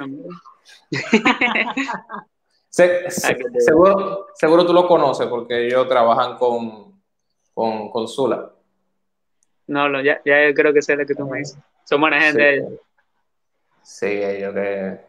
[2.71, 7.01] seguro, seguro tú lo conoces porque ellos trabajan con,
[7.55, 8.51] con, con Zula.
[9.67, 11.59] No, no, ya, ya creo que sé lo que tú me dices.
[11.85, 12.67] Son buena gente
[13.83, 14.07] sí.
[14.07, 15.01] ellos que,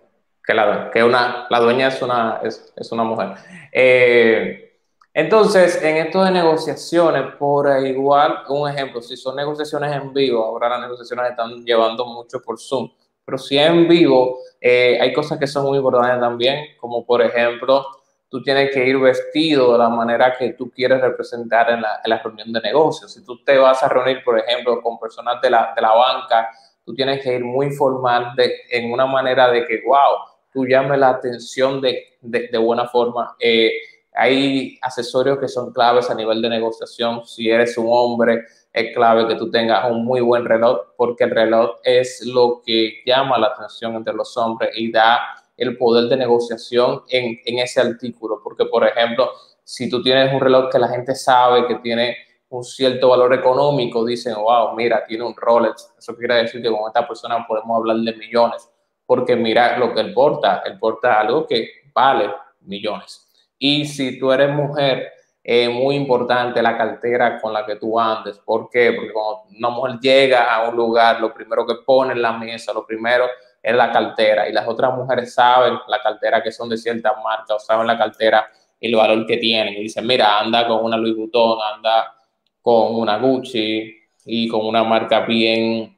[0.43, 3.35] que, la, que una, la dueña es una, es, es una mujer.
[3.71, 4.68] Eh,
[5.13, 10.69] entonces, en esto de negociaciones, por igual, un ejemplo, si son negociaciones en vivo, ahora
[10.69, 12.89] las negociaciones están llevando mucho por Zoom,
[13.25, 17.85] pero si en vivo, eh, hay cosas que son muy importantes también, como por ejemplo,
[18.29, 22.19] tú tienes que ir vestido de la manera que tú quieres representar en la, en
[22.23, 23.11] reunión de negocios.
[23.11, 26.49] Si tú te vas a reunir, por ejemplo, con personas de la, de la banca,
[26.85, 30.99] tú tienes que ir muy formal de, en una manera de que, wow, tú llames
[30.99, 33.35] la atención de, de, de buena forma.
[33.39, 33.71] Eh,
[34.19, 37.25] hay accesorios que son claves a nivel de negociación.
[37.25, 38.43] Si eres un hombre,
[38.73, 43.01] es clave que tú tengas un muy buen reloj, porque el reloj es lo que
[43.05, 45.21] llama la atención entre los hombres y da
[45.55, 48.41] el poder de negociación en, ese artículo.
[48.43, 49.31] Porque, por ejemplo,
[49.63, 52.17] si tú tienes un reloj que la gente sabe que tiene
[52.49, 55.93] un cierto valor económico, dicen, wow, mira, tiene un Rolex.
[55.97, 58.69] Eso quiere decir que con esta persona podemos hablar de millones,
[59.05, 62.29] porque mira lo que él porta, él porta algo que vale
[62.61, 63.28] millones.
[63.59, 65.11] Y si tú eres mujer,
[65.43, 68.39] es muy importante la cartera con la que tú andes.
[68.39, 68.93] ¿Por qué?
[68.93, 72.73] Porque cuando una mujer llega a un lugar, lo primero que pone en la mesa,
[72.73, 73.25] lo primero
[73.61, 77.55] es la cartera y las otras mujeres saben la cartera que son de cierta marca
[77.55, 78.49] o saben la cartera
[78.79, 82.15] y el valor que tienen y dicen, mira, anda con una Louis Vuitton, anda
[82.61, 83.93] con una Gucci
[84.25, 85.97] y con una marca bien,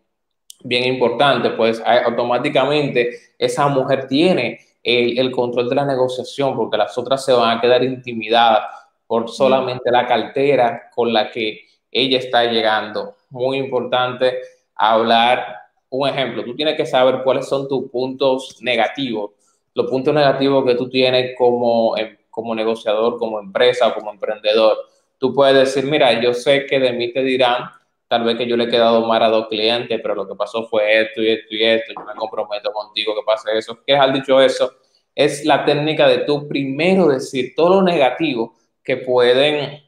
[0.64, 6.98] bien importante, pues automáticamente esa mujer tiene el, el control de la negociación porque las
[6.98, 8.66] otras se van a quedar intimidadas
[9.08, 11.62] por solamente la cartera con la que
[11.92, 13.16] ella está llegando.
[13.30, 14.40] Muy importante
[14.76, 15.62] hablar
[15.92, 19.32] un ejemplo, tú tienes que saber cuáles son tus puntos negativos,
[19.74, 24.78] los puntos negativos que tú tienes como, em, como negociador, como empresa o como emprendedor.
[25.18, 27.66] Tú puedes decir, mira, yo sé que de mí te dirán,
[28.12, 30.68] tal vez que yo le he quedado mal a dos clientes, pero lo que pasó
[30.68, 33.80] fue esto y esto y esto, yo me comprometo contigo que pase eso.
[33.88, 34.70] ¿Qué has dicho eso?
[35.16, 38.54] Es la técnica de tú primero decir todo lo negativo
[38.84, 39.82] que pueden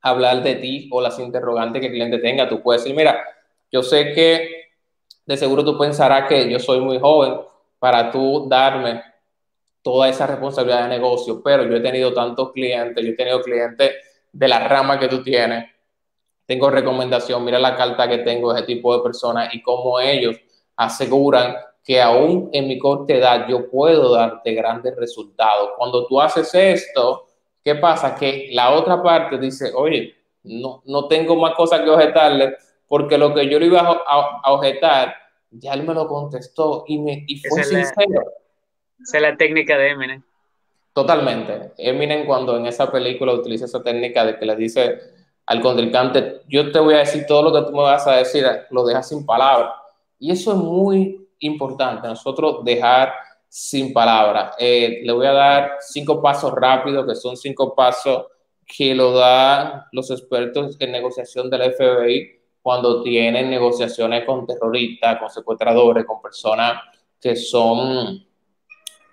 [0.00, 2.48] hablar de ti o las interrogantes que el cliente tenga.
[2.48, 3.24] Tú puedes decir, mira,
[3.72, 4.68] yo sé que
[5.26, 7.40] de seguro tú pensarás que yo soy muy joven
[7.80, 9.02] para tú darme
[9.82, 13.94] toda esa responsabilidad de negocio, pero yo he tenido tantos clientes, yo he tenido clientes
[14.32, 15.64] de la rama que tú tienes,
[16.48, 20.34] tengo recomendación, mira la carta que tengo de ese tipo de personas y cómo ellos
[20.76, 25.72] aseguran que aún en mi corta edad yo puedo darte grandes resultados.
[25.76, 27.26] Cuando tú haces esto,
[27.62, 28.14] ¿qué pasa?
[28.14, 33.34] Que la otra parte dice, oye, no, no tengo más cosas que objetarle, porque lo
[33.34, 35.16] que yo le iba a, objetar,
[35.50, 38.22] ya él me lo contestó y, me, y fue sincero.
[39.02, 40.22] esa es la técnica de Eminem.
[40.94, 41.72] Totalmente.
[41.76, 45.17] Eminem cuando en esa película utiliza esa técnica de que le dice
[45.48, 48.44] al contrincante, yo te voy a decir todo lo que tú me vas a decir,
[48.70, 49.72] lo dejas sin palabras.
[50.18, 53.14] Y eso es muy importante, nosotros dejar
[53.48, 54.54] sin palabras.
[54.58, 58.26] Eh, le voy a dar cinco pasos rápidos, que son cinco pasos
[58.66, 65.30] que lo dan los expertos en negociación del FBI cuando tienen negociaciones con terroristas, con
[65.30, 66.82] secuestradores, con personas
[67.18, 68.22] que son,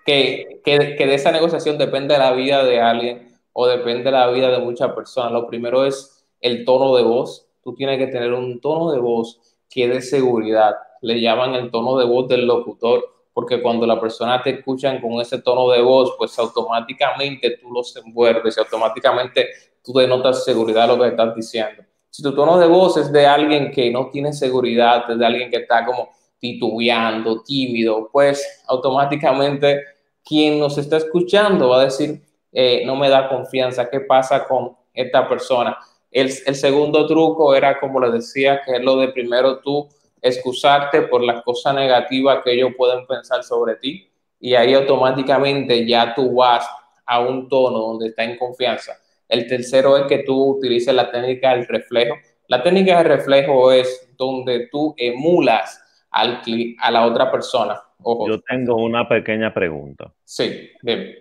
[0.04, 4.58] que, que, de esa negociación depende la vida de alguien o depende la vida de
[4.58, 5.32] muchas personas.
[5.32, 7.46] Lo primero es el tono de voz.
[7.62, 10.74] Tú tienes que tener un tono de voz que dé seguridad.
[11.02, 15.12] Le llaman el tono de voz del locutor, porque cuando la persona te escuchan con
[15.20, 19.48] ese tono de voz, pues automáticamente tú los envuelves y automáticamente
[19.84, 21.82] tú denotas seguridad lo que estás diciendo.
[22.10, 25.50] Si tu tono de voz es de alguien que no tiene seguridad, es de alguien
[25.50, 26.08] que está como
[26.38, 29.82] titubeando, tímido, pues automáticamente
[30.24, 32.22] quien nos está escuchando va a decir,
[32.52, 35.76] eh, no me da confianza, ¿qué pasa con esta persona?
[36.16, 39.86] El, el, segundo truco era, como les decía, que es lo de primero tú
[40.22, 44.08] excusarte por las cosas negativas que ellos pueden pensar sobre ti
[44.40, 46.66] y ahí automáticamente ya tú vas
[47.04, 48.96] a un tono donde está en confianza.
[49.28, 52.14] El tercero es que tú utilices la técnica del reflejo.
[52.48, 56.40] La técnica del reflejo es donde tú emulas al,
[56.80, 57.80] a la otra persona.
[58.26, 60.12] Yo tengo una pequeña pregunta.
[60.24, 61.16] Sí, dime.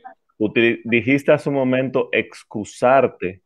[0.85, 3.41] dijiste hace un momento excusarte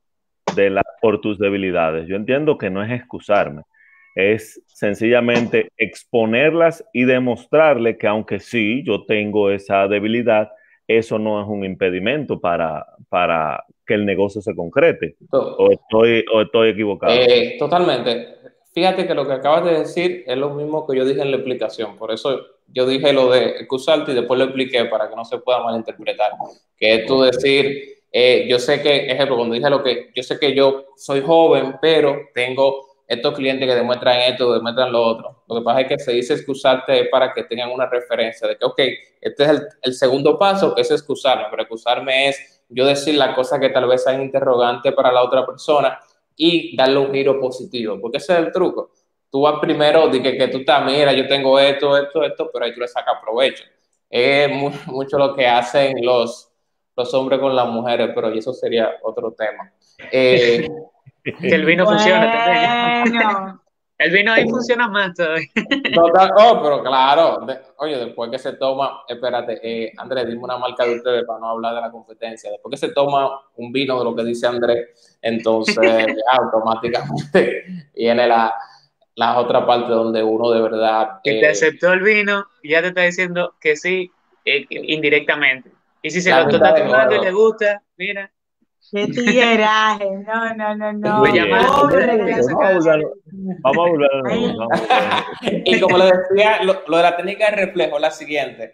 [0.59, 2.07] de la, por tus debilidades.
[2.07, 3.63] Yo entiendo que no es excusarme,
[4.15, 10.49] es sencillamente exponerlas y demostrarle que aunque sí, yo tengo esa debilidad,
[10.87, 15.15] eso no es un impedimento para, para que el negocio se concrete.
[15.31, 17.13] ¿O estoy, o estoy equivocado?
[17.13, 18.39] Eh, totalmente.
[18.73, 21.37] Fíjate que lo que acabas de decir es lo mismo que yo dije en la
[21.37, 21.97] explicación.
[21.97, 25.39] Por eso yo dije lo de excusarte y después lo expliqué para que no se
[25.39, 26.31] pueda malinterpretar.
[26.77, 30.39] Que es tú decir, eh, yo sé que, ejemplo, cuando dije lo que, yo sé
[30.39, 35.43] que yo soy joven, pero tengo estos clientes que demuestran esto, demuestran lo otro.
[35.47, 38.65] Lo que pasa es que se dice excusarte para que tengan una referencia de que,
[38.65, 38.79] ok,
[39.19, 43.59] este es el, segundo paso, que es excusarme, pero excusarme es yo decir la cosa
[43.59, 45.99] que tal vez sea interrogante para la otra persona
[46.35, 48.91] y darle un giro positivo, porque ese es el truco.
[49.31, 52.65] Tú vas primero, de que, que tú estás, mira, yo tengo esto, esto, esto, pero
[52.65, 53.63] ahí tú le sacas provecho.
[54.07, 54.49] Es
[54.85, 56.48] mucho lo que hacen los,
[56.99, 59.71] los hombres con las mujeres, pero eso sería otro tema.
[60.11, 60.67] Eh,
[61.23, 63.03] que el vino funciona
[63.99, 65.49] El vino ahí funciona más todavía.
[66.37, 67.45] oh, pero claro.
[67.79, 71.49] oye, después que se toma, espérate, eh, Andrés, dime una marca de ustedes para no
[71.49, 72.49] hablar de la competencia.
[72.49, 75.75] Después que se toma un vino de lo que dice Andrés, entonces
[76.31, 78.55] automáticamente viene la,
[79.15, 81.19] la otra parte donde uno de verdad.
[81.21, 84.09] Que te eh, aceptó el vino ya te está diciendo que sí,
[84.45, 85.71] eh, indirectamente.
[86.01, 88.31] Y si se lo está tomando y le gusta, mira.
[88.91, 91.21] Qué tigueraje, no, no, no, no.
[91.21, 91.37] Vamos
[93.77, 94.09] a volver
[95.65, 98.73] Y como lo decía, lo, de la técnica de reflejo es la siguiente.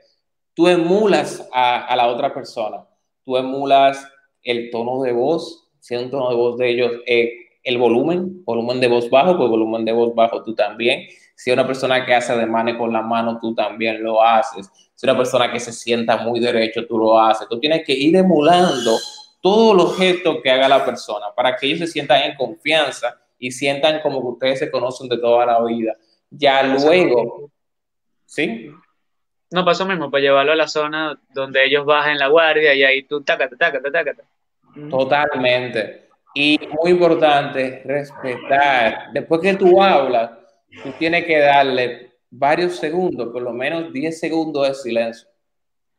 [0.54, 2.86] Tú emulas a, la otra persona.
[3.26, 4.10] Tú emulas
[4.42, 8.46] el tono de voz, si es un tono de voz de ellos, eh, el volumen,
[8.46, 11.08] volumen de voz bajo, pues volumen de voz bajo tú también.
[11.36, 14.70] Si una persona que hace ademanes con la mano, tú también lo haces.
[14.96, 17.48] Si una persona que se sienta muy derecho, tú lo haces.
[17.50, 18.98] Tú tienes que ir emulando
[19.42, 23.52] todos los gestos que haga la persona para que ellos se sientan en confianza y
[23.52, 25.94] sientan como que ustedes se conocen de toda la vida.
[26.32, 27.52] Ya luego,
[28.26, 28.72] ¿sí?
[29.52, 33.04] No pasó mismo, para llevarlo a la zona donde ellos bajen la guardia y ahí
[33.04, 34.24] tú tácate, tácate, tácate.
[34.90, 36.10] Totalmente.
[36.34, 39.12] Y muy importante, respetar.
[39.14, 40.32] Después que tú hablas,
[40.84, 45.28] tú tienes que darle varios segundos, por lo menos 10 segundos de silencio.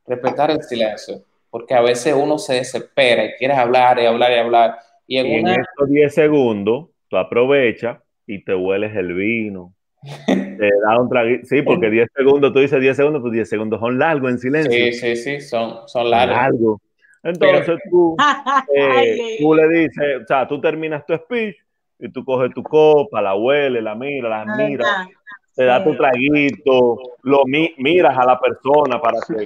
[0.07, 1.25] Respetar el silencio
[1.57, 4.77] porque a veces uno se desespera y quieres hablar y hablar y hablar.
[5.07, 9.73] Y en, estos 10 segundos, tú aprovechas y te hueles el vino.
[10.27, 11.47] te da un traguito.
[11.47, 14.71] Sí, porque 10 segundos, tú dices 10 segundos, pues 10 segundos son largos en silencio.
[14.71, 16.79] Sí, sí, sí, son, son largos.
[17.23, 18.17] Entonces tú,
[18.77, 21.57] eh, tú le dices, o sea, tú terminas tu speech
[21.99, 25.09] y tú coges tu copa, la hueles, la miras, la miras,
[25.55, 29.45] te da tu traguito, lo miras a la persona para que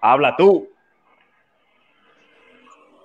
[0.00, 0.68] Habla tú.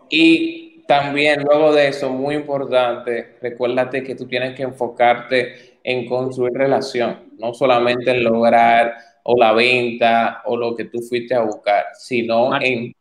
[0.09, 6.53] Y también luego de eso, muy importante, recuérdate que tú tienes que enfocarte en construir
[6.53, 8.93] relación, no solamente en lograr
[9.23, 12.93] o la venta o lo que tú fuiste a buscar, sino en...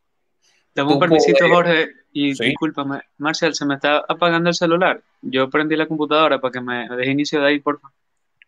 [0.72, 5.00] Tengo un permisito, Jorge, y discúlpame, Marcial, se me está apagando el celular.
[5.22, 7.94] Yo prendí la computadora para que me deje inicio de ahí, por favor.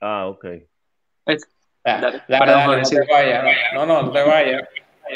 [0.00, 0.46] Ah, ok.
[1.84, 3.44] Ah, no te vayas,
[3.74, 4.62] no, no, no te vayas.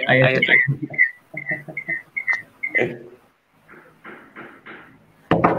[0.07, 0.21] Ahí,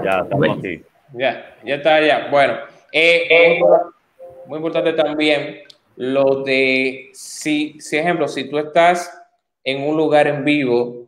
[0.03, 0.83] Ya, estamos aquí.
[1.13, 2.27] Ya, ya está, ya.
[2.29, 2.57] Bueno,
[2.91, 3.59] eh,
[4.45, 5.61] muy importante también
[5.95, 9.11] lo de, si, si ejemplo, si tú estás
[9.63, 11.06] en un lugar en vivo,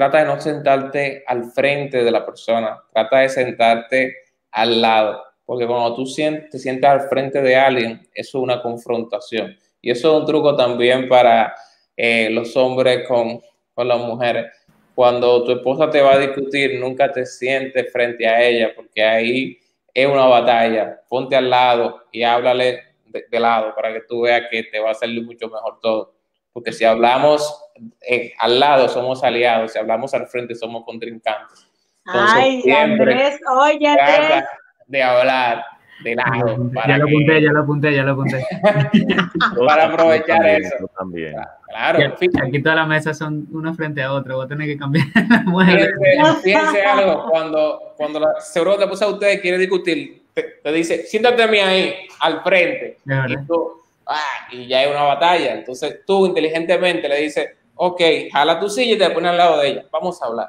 [0.00, 4.16] trata de no sentarte al frente de la persona, trata de sentarte
[4.50, 9.54] al lado, porque cuando tú te sientas al frente de alguien, eso es una confrontación.
[9.82, 11.54] Y eso es un truco también para
[11.94, 13.42] eh, los hombres con,
[13.74, 14.46] con las mujeres.
[14.94, 19.58] Cuando tu esposa te va a discutir, nunca te sientes frente a ella, porque ahí
[19.92, 20.98] es una batalla.
[21.10, 24.94] Ponte al lado y háblale de, lado para que tú veas que te va a
[24.94, 26.14] salir mucho mejor todo.
[26.52, 27.70] Porque si hablamos
[28.00, 29.72] eh, al lado, somos aliados.
[29.72, 31.66] Si hablamos al frente, somos contrincantes.
[32.06, 34.44] Ay, Andrés, oye, Andrés.
[34.86, 35.64] De hablar
[36.02, 36.70] de lado.
[36.86, 38.44] ya lo apunté, ya lo apunté, ya lo apunté.
[39.66, 40.90] para aprovechar eso.
[40.98, 41.34] También.
[41.68, 42.14] Claro.
[42.42, 45.06] Aquí, todas las mesas son una frente a otra, voy a tener que cambiar
[46.42, 51.42] Fíjense, algo, cuando, cuando la, seguro la esposa de ustedes quiere discutir, te, dice, siéntate
[51.42, 52.98] a mí ahí, al frente.
[53.04, 53.79] Y, tú,
[54.10, 55.54] ah, y ya hay una batalla.
[55.54, 58.02] Entonces tú inteligentemente le dices, ok,
[58.32, 60.48] jala tu silla y te pones al lado de ella, vamos a hablar.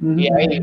[0.00, 0.60] Y ahí,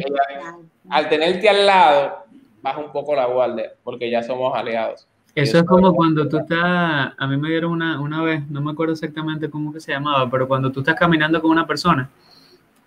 [0.89, 2.26] al tenerte al lado,
[2.62, 5.08] baja un poco la guardia, porque ya somos aliados.
[5.34, 8.72] Eso es como cuando tú estás, a mí me dieron una, una vez, no me
[8.72, 12.08] acuerdo exactamente cómo que se llamaba, pero cuando tú estás caminando con una persona,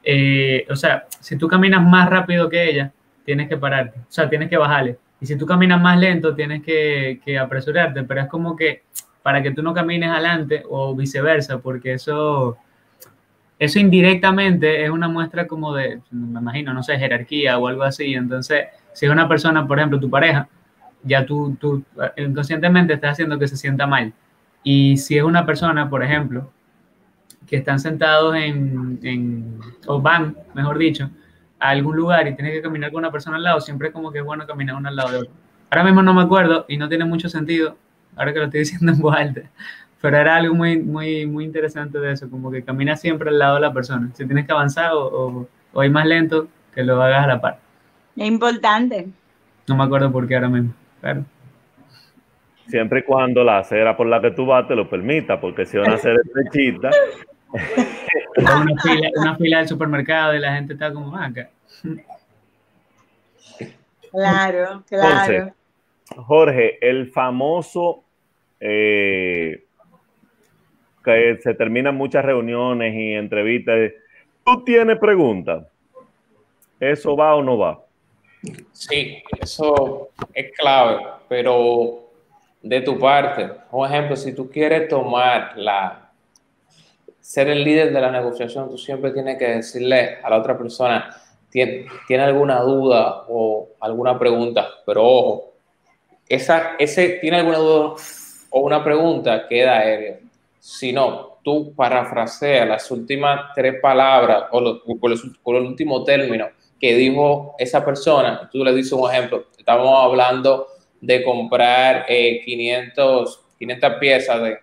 [0.05, 2.93] eh, o sea, si tú caminas más rápido que ella,
[3.25, 4.97] tienes que pararte, o sea, tienes que bajarle.
[5.21, 8.85] Y si tú caminas más lento, tienes que, que apresurarte, pero es como que
[9.27, 12.59] para que tú no camines adelante o viceversa, porque eso,
[13.59, 18.15] eso indirectamente es una muestra como de, me imagino, no sé, jerarquía o algo así.
[18.15, 20.49] Entonces, si es una persona, por ejemplo, tu pareja,
[21.03, 21.83] ya tú, tú
[22.17, 24.13] inconscientemente estás haciendo que se sienta mal.
[24.63, 26.53] Y si es una persona, por ejemplo,
[27.49, 29.59] que están sentados en, en,
[29.89, 31.11] o van, mejor dicho,
[31.59, 34.13] a algún lugar y tienes que caminar con una persona al lado, siempre es como
[34.13, 35.33] que es bueno caminar uno al lado de otro.
[35.69, 37.77] Ahora mismo no me acuerdo y no tiene mucho sentido,
[38.17, 39.43] ahora que lo estoy diciendo en voz alta,
[40.01, 43.57] pero era algo muy, muy, muy interesante de eso, como que camina siempre al lado
[43.57, 44.11] de la persona.
[44.15, 47.59] Si tienes que avanzar o, o, ir más lento, que lo hagas a la par.
[48.17, 49.09] Es importante.
[49.69, 51.25] No me acuerdo por qué ahora mismo, claro.
[52.69, 55.77] Siempre y cuando la acera por la que tú vas te lo permita, porque si
[55.77, 56.91] una acera estrechita...
[58.37, 61.49] una, fila, una fila del supermercado y la gente está como, ah, acá.
[64.11, 65.53] Claro, claro.
[66.15, 68.05] Jorge, el famoso
[68.61, 69.65] eh,
[71.05, 73.93] que se terminan muchas reuniones y entrevistas.
[74.45, 75.67] ¿Tú tienes preguntas?
[76.81, 77.83] ¿Eso va o no va?
[78.73, 82.11] Sí, eso es clave, pero
[82.63, 86.11] de tu parte, por ejemplo, si tú quieres tomar la,
[87.21, 91.15] ser el líder de la negociación, tú siempre tienes que decirle a la otra persona,
[91.51, 95.53] tiene, tiene alguna duda o alguna pregunta, pero ojo,
[96.29, 97.95] esa, ese tiene alguna duda
[98.57, 100.27] o una pregunta, queda aéreo
[100.67, 106.49] sino tú parafraseas las últimas tres palabras o, los, el último término
[106.81, 108.49] que dijo esa persona.
[108.51, 109.47] Tú le dices un ejemplo.
[109.57, 110.67] Estamos hablando
[111.01, 114.59] de comprar 500, eh, 500 piezas de,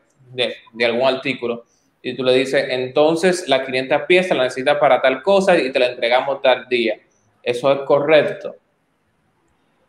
[0.73, 1.63] de, algún artículo
[2.01, 5.79] y tú le dices, entonces las 500 piezas las necesitas para tal cosa y te
[5.79, 6.99] la entregamos tal día.
[7.41, 8.57] Eso es correcto.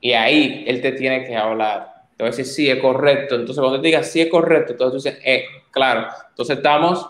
[0.01, 1.94] Y ahí él te tiene que hablar.
[2.25, 3.35] Te a decir, sí, es correcto.
[3.35, 6.09] Entonces, cuando te digas, sí, es correcto, entonces tú dices, eh, claro.
[6.31, 7.07] Entonces, estamos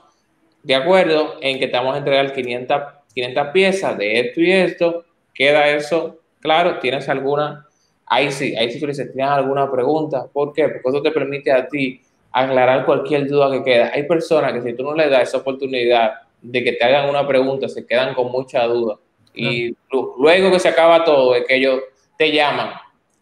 [0.64, 2.82] de acuerdo en que te vamos a entregar 500,
[3.14, 5.04] 500 piezas de esto y esto.
[5.32, 6.80] Queda eso claro.
[6.80, 7.64] ¿Tienes alguna?
[8.06, 10.26] Ahí sí, ahí sí tú dices, ¿tienes alguna pregunta?
[10.32, 10.68] ¿Por qué?
[10.68, 12.00] Porque eso te permite a ti
[12.32, 13.92] aclarar cualquier duda que queda.
[13.94, 17.26] Hay personas que si tú no le das esa oportunidad de que te hagan una
[17.26, 18.96] pregunta, se quedan con mucha duda.
[19.32, 19.76] Y
[20.18, 21.80] luego que se acaba todo, es que ellos
[22.18, 22.70] te llaman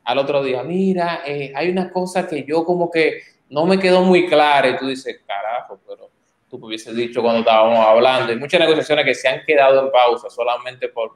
[0.05, 4.03] al otro día, mira, eh, hay una cosa que yo como que no me quedó
[4.03, 6.11] muy clara y tú dices, carajo, pero
[6.49, 8.33] tú me hubieses dicho cuando estábamos hablando.
[8.33, 11.13] Hay muchas negociaciones que se han quedado en pausa solamente por,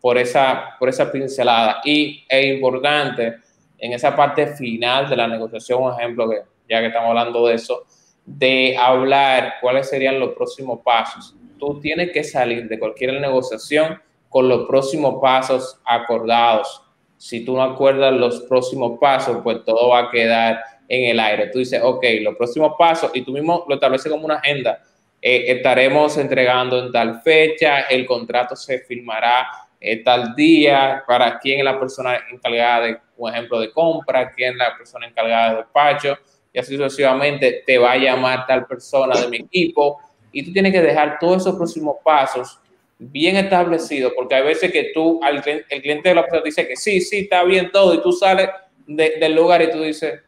[0.00, 1.80] por, esa, por esa pincelada.
[1.84, 3.36] Y es importante
[3.78, 7.54] en esa parte final de la negociación, un ejemplo que ya que estamos hablando de
[7.54, 7.86] eso,
[8.24, 11.34] de hablar cuáles serían los próximos pasos.
[11.58, 16.82] Tú tienes que salir de cualquier negociación con los próximos pasos acordados
[17.18, 21.48] si tú no acuerdas los próximos pasos, pues todo va a quedar en el aire.
[21.48, 24.80] Tú dices, ok, los próximos pasos, y tú mismo lo estableces como una agenda.
[25.20, 29.48] Eh, estaremos entregando en tal fecha, el contrato se firmará
[29.80, 34.52] en tal día, para quién es la persona encargada de, un ejemplo, de compra, quién
[34.52, 36.16] es la persona encargada de despacho,
[36.52, 39.98] y así sucesivamente te va a llamar tal persona de mi equipo,
[40.30, 42.60] y tú tienes que dejar todos esos próximos pasos
[42.98, 47.00] bien establecido, porque hay veces que tú, el cliente de la persona dice que sí,
[47.00, 48.48] sí, está bien todo, y tú sales
[48.86, 50.20] del lugar y tú dices,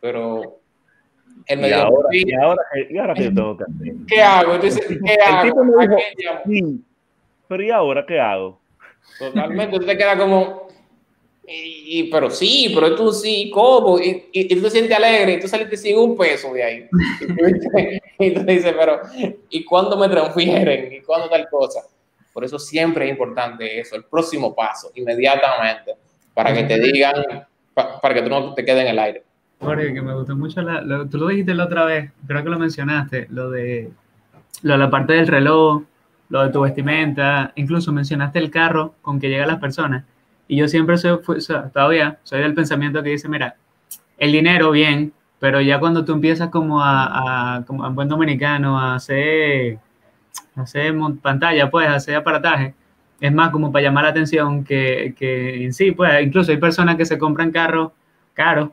[0.00, 0.60] pero
[1.46, 3.94] el medio ahora, y ahora, y ahora tengo que hacer?
[4.08, 4.54] ¿Qué hago?
[4.54, 5.96] Entonces, ¿qué hago?
[6.46, 6.84] sí,
[7.48, 8.60] pero ¿y ahora qué hago?
[9.18, 10.68] Totalmente, tú te quedas como,
[11.46, 14.00] y, pero sí, pero tú sí, ¿cómo?
[14.00, 16.88] Y, y, tú te sientes alegre y tú saliste sin un peso de ahí.
[18.18, 19.02] Y tú dices, pero
[19.50, 20.90] ¿y cuándo me transfieren?
[20.90, 21.82] ¿Y cuándo tal cosa?
[22.36, 25.92] Por eso siempre es importante eso, el próximo paso, inmediatamente,
[26.34, 27.14] para que te digan,
[27.72, 29.24] para que tú no te quedes en el aire.
[29.58, 30.60] Jorge, que me gustó mucho,
[31.10, 33.90] tú lo dijiste la otra vez, creo que lo mencionaste, lo de,
[34.60, 35.84] lo la parte del reloj,
[36.28, 40.04] lo de tu vestimenta, incluso mencionaste el carro con que llegan las personas.
[40.46, 41.18] Y yo siempre soy,
[41.72, 43.56] todavía soy del pensamiento que dice, mira,
[44.18, 48.96] el dinero bien, pero ya cuando tú empiezas como a, como en buen dominicano, a
[48.96, 49.78] hacer
[50.54, 52.74] hacer pantalla, pues, hacer aparataje,
[53.20, 56.96] es más como para llamar la atención que, que en sí, pues, incluso hay personas
[56.96, 57.92] que se compran carros
[58.36, 58.70] caros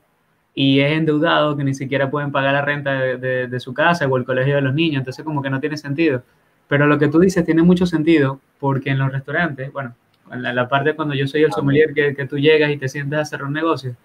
[0.53, 4.25] y es endeudado que ni siquiera pueden pagar la renta de, su casa o el
[4.25, 6.21] colegio de los niños, entonces como que no tiene sentido.
[6.67, 9.95] Pero lo que tú dices tiene mucho sentido porque en los restaurantes, bueno,
[10.31, 13.19] en la, parte cuando yo soy el sommelier que, que, tú llegas y te sientas
[13.19, 13.95] a hacer un negocio,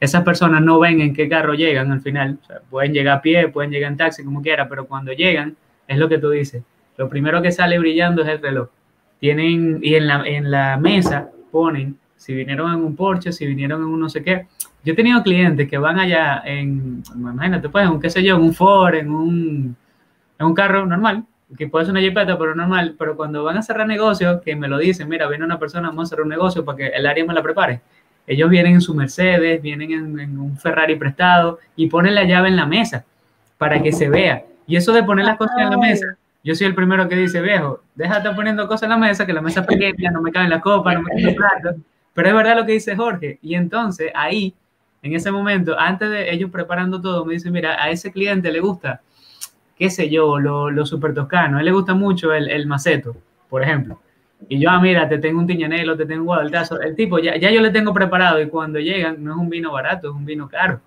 [0.00, 3.22] esas personas no ven en qué carro llegan al final, o sea, pueden llegar a
[3.22, 5.56] pie, pueden llegar en taxi, como quiera, pero cuando llegan,
[5.86, 6.62] es lo que tú dices,
[6.98, 8.68] lo primero que sale brillando es el reloj.
[9.18, 13.80] Tienen, y en la, en la mesa ponen si vinieron en un Porsche, si vinieron
[13.80, 14.46] en un no sé qué.
[14.84, 18.36] Yo he tenido clientes que van allá en, imagínate, pues, en un qué sé yo,
[18.36, 19.76] en un Ford, en un,
[20.38, 21.24] en un carro normal,
[21.56, 24.68] que puede ser una jipeta, pero normal, pero cuando van a cerrar negocios, que me
[24.68, 27.24] lo dicen, mira, viene una persona, vamos a cerrar un negocio para que el área
[27.24, 27.80] me la prepare.
[28.26, 32.56] Ellos vienen en su Mercedes, vienen en, un Ferrari prestado y ponen la llave en
[32.56, 33.04] la mesa
[33.56, 34.44] para que se vea.
[34.66, 37.40] Y eso de poner las cosas en la mesa, yo soy el primero que dice,
[37.40, 40.50] viejo, déjate poniendo cosas en la mesa, que la mesa es pequeña, no me caben
[40.50, 41.76] las copas, no me caben los platos.
[42.14, 43.38] Pero es verdad lo que dice Jorge.
[43.42, 44.54] Y entonces ahí,
[45.02, 48.60] en ese momento, antes de ellos preparando todo, me dicen, mira, a ese cliente le
[48.60, 49.00] gusta
[49.78, 51.56] qué sé yo, lo, lo super toscano.
[51.56, 53.16] A él le gusta mucho el, el, maceto,
[53.48, 54.00] por ejemplo.
[54.48, 56.80] Y yo, ah, mira, te tengo un tiñanelo, te tengo un guadaltazo.
[56.80, 59.72] El tipo, ya, ya yo le tengo preparado y cuando llegan, no es un vino
[59.72, 60.80] barato, es un vino caro.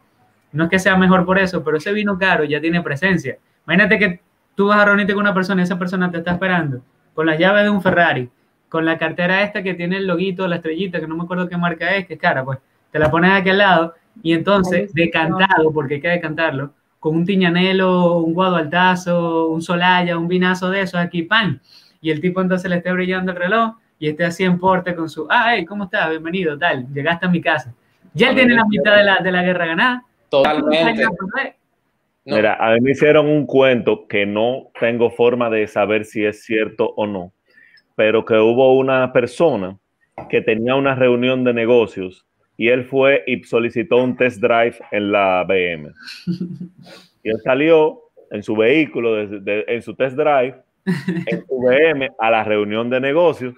[0.51, 3.37] No es que sea mejor por eso, pero ese vino caro ya tiene presencia.
[3.65, 4.19] Imagínate que
[4.55, 6.81] tú vas a reunirte con una persona y esa persona te está esperando
[7.13, 8.29] con las llaves de un Ferrari,
[8.69, 11.57] con la cartera esta que tiene el loguito, la estrellita, que no me acuerdo qué
[11.57, 12.59] marca es, que es cara, pues
[12.91, 13.93] te la pones aquí al lado
[14.23, 20.27] y entonces, decantado, porque hay que decantarlo, con un tiñanelo, un guadualtazo, un solaya, un
[20.27, 21.61] vinazo de esos aquí, pan.
[22.01, 25.09] Y el tipo entonces le esté brillando el reloj y esté así en porte con
[25.09, 26.09] su, ah, hey, ¿cómo estás?
[26.09, 27.73] Bienvenido, tal, llegaste a mi casa.
[28.13, 30.03] Ya él tiene la mitad de la, de la guerra ganada.
[30.29, 31.05] Totalmente.
[32.25, 36.43] Mira, a mí me hicieron un cuento que no tengo forma de saber si es
[36.43, 37.33] cierto o no,
[37.95, 39.77] pero que hubo una persona
[40.29, 45.11] que tenía una reunión de negocios y él fue y solicitó un test drive en
[45.11, 45.91] la BM.
[47.23, 47.99] Y él salió
[48.31, 50.59] en su vehículo, en su test drive,
[51.27, 53.53] en su BM, a la reunión de negocios,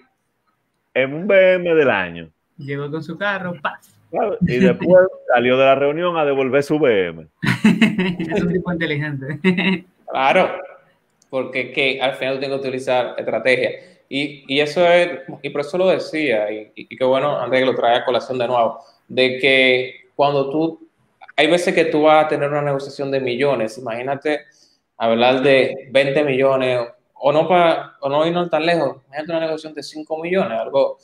[0.93, 2.29] en un BM del año.
[2.57, 3.92] Llegó con su carro, ¡paz!
[4.41, 7.27] Y después salió de la reunión a devolver su BM.
[8.19, 9.39] es un tipo inteligente.
[10.09, 10.51] claro,
[11.29, 13.71] porque que al final tengo que utilizar estrategia.
[14.09, 17.65] Y, y, eso es, y por eso lo decía, y, y qué bueno, Andrés, que
[17.65, 20.87] lo trae a colación de nuevo de que cuando tú,
[21.35, 24.41] hay veces que tú vas a tener una negociación de millones, imagínate
[24.97, 29.73] hablar de 20 millones o no para o no irnos tan lejos, imagínate una negociación
[29.73, 30.97] de 5 millones, algo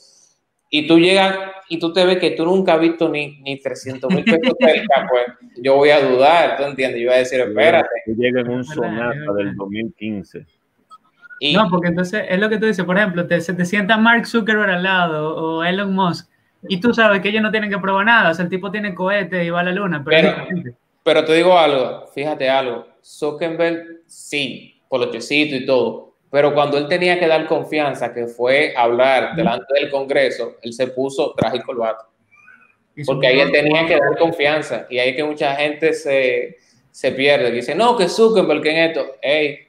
[0.70, 4.14] y tú llegas y tú te ves que tú nunca has visto ni, ni 300
[4.14, 5.24] mil pesos cerca, pues
[5.58, 7.02] yo voy a dudar, ¿tú entiendes?
[7.02, 7.90] Yo voy a decir, espérate.
[8.08, 10.46] Llegas en un sonata del 2015.
[11.54, 14.26] no, porque entonces es lo que tú dices, por ejemplo, te, se te sienta Mark
[14.26, 16.30] Zuckerberg al lado o Elon Musk
[16.68, 18.94] y tú sabes que ellos no tienen que probar nada, o sea, el tipo tiene
[18.94, 20.04] cohete y va a la luna.
[20.04, 20.36] Pero,
[21.04, 26.78] pero, te digo algo, fíjate algo, Zuckerberg sí, por los checitos y todo, pero cuando
[26.78, 31.58] él tenía que dar confianza, que fue hablar delante del Congreso, él se puso traje
[31.58, 32.06] y corbata.
[33.06, 36.58] Porque ahí él tenía que dar confianza y ahí que mucha gente se,
[36.92, 37.52] se pierde.
[37.52, 39.16] Dice, no, que Zuckerberg, que en esto.
[39.22, 39.60] Hey,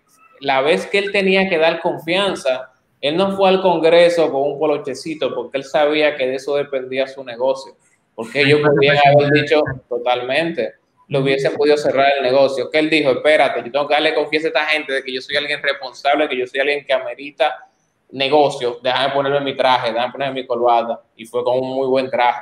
[0.40, 4.58] la vez que él tenía que dar confianza, él no fue al Congreso con un
[4.58, 7.74] polochecito porque él sabía que de eso dependía su negocio.
[8.14, 10.74] Porque ellos podían haber dicho totalmente,
[11.10, 12.70] lo hubiesen podido cerrar el negocio.
[12.70, 15.20] Que él dijo, espérate, yo tengo que darle confianza a esta gente de que yo
[15.20, 17.66] soy alguien responsable, que yo soy alguien que amerita
[18.12, 18.78] negocio.
[18.82, 21.00] Déjame ponerme mi traje, déjame ponerme mi corbata.
[21.16, 22.40] Y fue con un muy buen traje.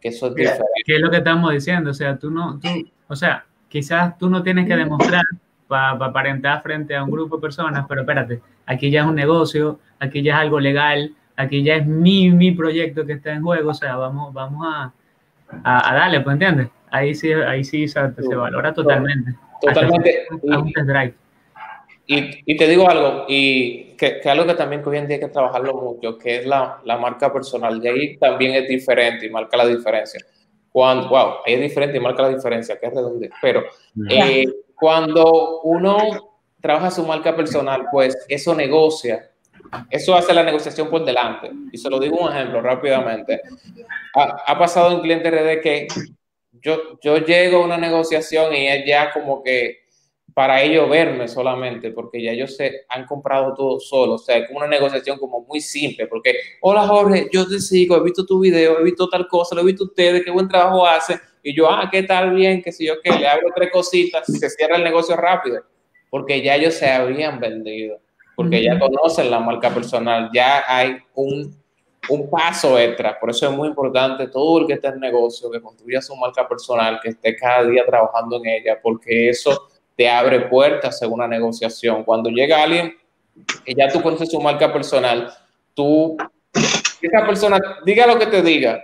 [0.00, 0.64] Que eso es diferente.
[0.84, 1.90] ¿Qué es lo que estamos diciendo?
[1.90, 2.68] O sea, tú no, tú,
[3.08, 5.24] o sea, quizás tú no tienes que demostrar
[5.66, 9.78] para aparentar frente a un grupo de personas, pero espérate, aquí ya es un negocio,
[9.98, 13.70] aquí ya es algo legal, aquí ya es mi, mi proyecto que está en juego,
[13.70, 14.92] o sea, vamos, vamos a,
[15.62, 16.68] a, darle, pues entiendes?
[16.90, 18.00] Ahí sí, ahí sí se,
[18.34, 19.34] valora totalmente.
[19.60, 20.26] Totalmente.
[22.06, 25.20] Y, y, te digo algo, y que, que, algo que también hoy en día hay
[25.20, 27.80] que trabajarlo mucho, que es la, la marca personal.
[27.84, 30.20] Y ahí también es diferente y marca la diferencia.
[30.72, 33.36] Cuando, wow, ahí es diferente y marca la diferencia, que es redundante.
[33.40, 33.62] Pero
[34.08, 34.44] eh,
[34.74, 35.98] cuando uno
[36.60, 39.30] trabaja su marca personal, pues eso negocia,
[39.90, 41.50] eso hace la negociación por delante.
[41.72, 43.40] Y se lo digo un ejemplo rápidamente.
[44.14, 45.88] Ha, pasado un cliente RD que
[46.62, 49.80] yo, yo llego a una negociación y es ya como que
[50.34, 54.14] para ellos verme solamente, porque ya ellos se han comprado todo solo.
[54.14, 57.96] O sea, es como una negociación como muy simple, porque, hola Jorge, yo te sigo,
[57.96, 60.86] he visto tu video, he visto tal cosa, lo he visto ustedes, qué buen trabajo
[60.86, 62.34] hacen y yo, ah, ¿qué tal?
[62.34, 65.62] Bien, que si yo que le abro tres cositas, se cierra el negocio rápido,
[66.10, 68.00] porque ya ellos se habían vendido,
[68.36, 71.59] porque ya conocen la marca personal, ya hay un,
[72.08, 73.18] un paso extra.
[73.18, 76.48] Por eso es muy importante todo el que esté en negocio, que construya su marca
[76.48, 81.28] personal, que esté cada día trabajando en ella, porque eso te abre puertas en una
[81.28, 82.04] negociación.
[82.04, 82.94] Cuando llega alguien
[83.64, 85.32] que ya tú conoces su marca personal,
[85.74, 86.16] tú,
[87.02, 88.82] esa persona, diga lo que te diga,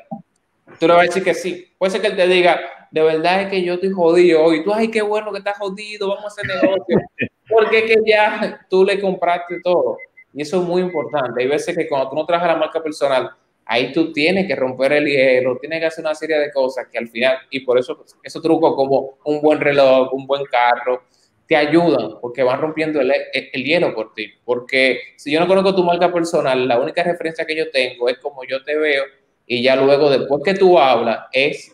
[0.79, 1.73] tú le vas a decir que sí.
[1.79, 2.61] Puede ser que él te diga,
[2.91, 6.09] de verdad es que yo estoy jodido y tú, ay, qué bueno que estás jodido,
[6.09, 6.99] vamos a hacer negocio.
[7.49, 9.99] Porque que ya tú le compraste todo.
[10.37, 11.43] Y eso es muy importante.
[11.43, 13.31] Hay veces que cuando tú no trabajas la marca personal,
[13.65, 16.99] ahí tú tienes que romper el hielo, tienes que hacer una serie de cosas que
[16.99, 21.05] al final, y por eso esos trucos como un buen reloj, un buen carro,
[21.49, 24.31] te ayudan porque van rompiendo el, el, hielo por ti.
[24.45, 28.19] Porque si yo no conozco tu marca personal, la única referencia que yo tengo es
[28.19, 29.05] como yo te veo
[29.47, 31.73] y ya luego, después que tú hablas, es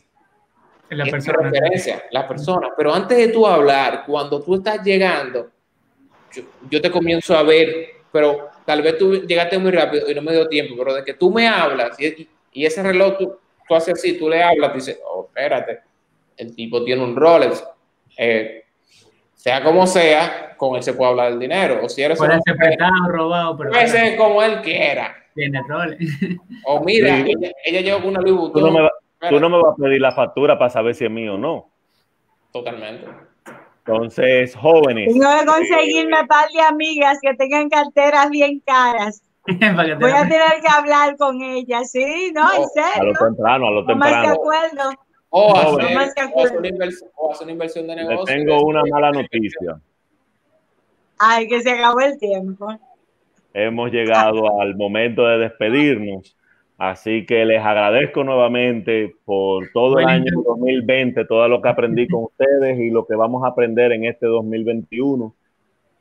[0.91, 1.39] la persona.
[1.39, 2.69] referencia, la persona.
[2.77, 5.51] Pero antes de tú hablar, cuando tú estás llegando,
[6.71, 10.33] yo, te comienzo a ver, pero tal vez tú llegaste muy rápido y no me
[10.33, 13.37] dio tiempo, pero de que tú me hablas y, y ese reloj tú,
[13.69, 15.81] tú, haces así, tú le hablas, dices, oh, espérate,
[16.37, 17.65] el tipo tiene un Rolex.
[18.17, 18.65] Eh,
[19.35, 21.81] sea como sea, con él se puede hablar del dinero.
[21.83, 25.17] O si eres puede ser prestado, robado, pero puede ser como él quiera.
[25.35, 25.97] Tiene rol.
[26.65, 27.25] O mira,
[27.65, 28.89] ella, con una Louis Tú no, me
[29.29, 31.71] tú no me vas a pedir la factura para saber si es mío o no.
[32.53, 33.07] Totalmente.
[33.85, 35.13] Entonces, jóvenes.
[35.13, 39.23] Tengo que conseguirme un par de amigas que tengan carteras bien caras.
[39.47, 43.01] Voy a tener que hablar con ellas, sí, no, en serio.
[43.01, 44.17] A lo temprano, a lo temprano.
[44.17, 44.91] Más de acuerdo.
[45.31, 48.37] O hacer, una inversión, o hacer, una inversión, de negocio.
[48.37, 49.81] Le tengo una mala noticia.
[51.19, 52.69] Ay, que se acabó el tiempo.
[53.55, 56.37] Hemos llegado al momento de despedirnos.
[56.83, 62.25] Así que les agradezco nuevamente por todo el año 2020, todo lo que aprendí con
[62.25, 65.33] ustedes y lo que vamos a aprender en este 2021.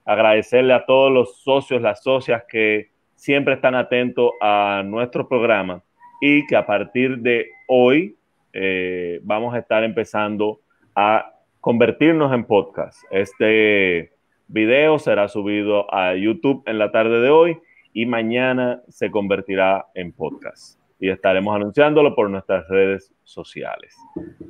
[0.05, 5.83] Agradecerle a todos los socios, las socias que siempre están atentos a nuestro programa
[6.19, 8.15] y que a partir de hoy
[8.51, 10.61] eh, vamos a estar empezando
[10.95, 13.03] a convertirnos en podcast.
[13.11, 14.13] Este
[14.47, 17.59] video será subido a YouTube en la tarde de hoy
[17.93, 20.79] y mañana se convertirá en podcast.
[20.99, 23.95] Y estaremos anunciándolo por nuestras redes sociales.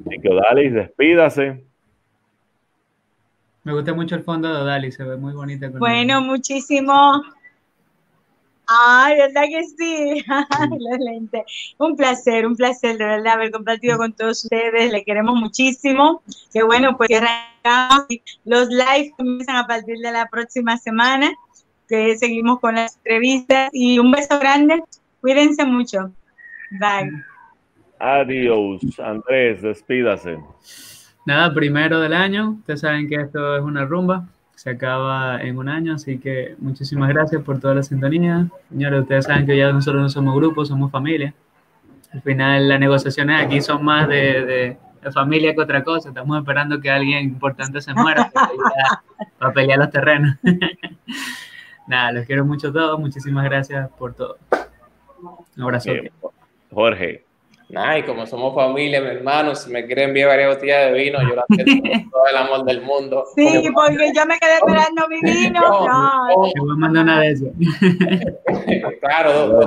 [0.06, 1.64] Así que Odalis, despídase.
[3.64, 5.70] Me gusta mucho el fondo de Odalis, se ve muy bonita.
[5.70, 7.22] Bueno, muchísimo
[8.74, 10.26] Ay, ¿verdad que sí?
[11.78, 14.94] Un placer, un placer de verdad haber compartido con todos ustedes.
[14.94, 16.22] Le queremos muchísimo.
[16.54, 18.08] Qué bueno, pues arrancamos.
[18.46, 21.34] Los lives comienzan a partir de la próxima semana.
[21.92, 23.70] Que seguimos con las entrevistas.
[23.74, 24.82] Y un beso grande.
[25.20, 26.12] Cuídense mucho.
[26.72, 27.12] Bye.
[28.00, 28.82] Adiós.
[29.00, 30.40] Andrés, despídase.
[31.26, 32.52] Nada, primero del año.
[32.60, 34.26] Ustedes saben que esto es una rumba
[34.62, 38.46] se acaba en un año, así que muchísimas gracias por toda la sintonía.
[38.70, 41.34] Señores, ustedes saben que ya nosotros no somos grupos, somos familia.
[42.14, 44.78] Al final las negociaciones aquí son más de,
[45.16, 46.10] familia que otra cosa.
[46.10, 48.32] Estamos esperando que alguien importante se muera
[49.40, 50.38] para pelear, los terrenos.
[51.92, 52.98] Nada, los quiero mucho a todos.
[52.98, 54.38] Muchísimas gracias por todo.
[55.58, 55.92] Un abrazo.
[56.72, 57.26] Jorge.
[57.72, 61.20] Nah, y como somos familia, mi hermano, si me quieren enviar varias botellas de vino,
[61.22, 63.24] yo la acepto con todo el amor del mundo.
[63.34, 65.62] Sí, porque yo me quedé esperando mi vino.
[65.62, 67.50] No, Te voy a mandar una de esas.
[69.00, 69.62] claro,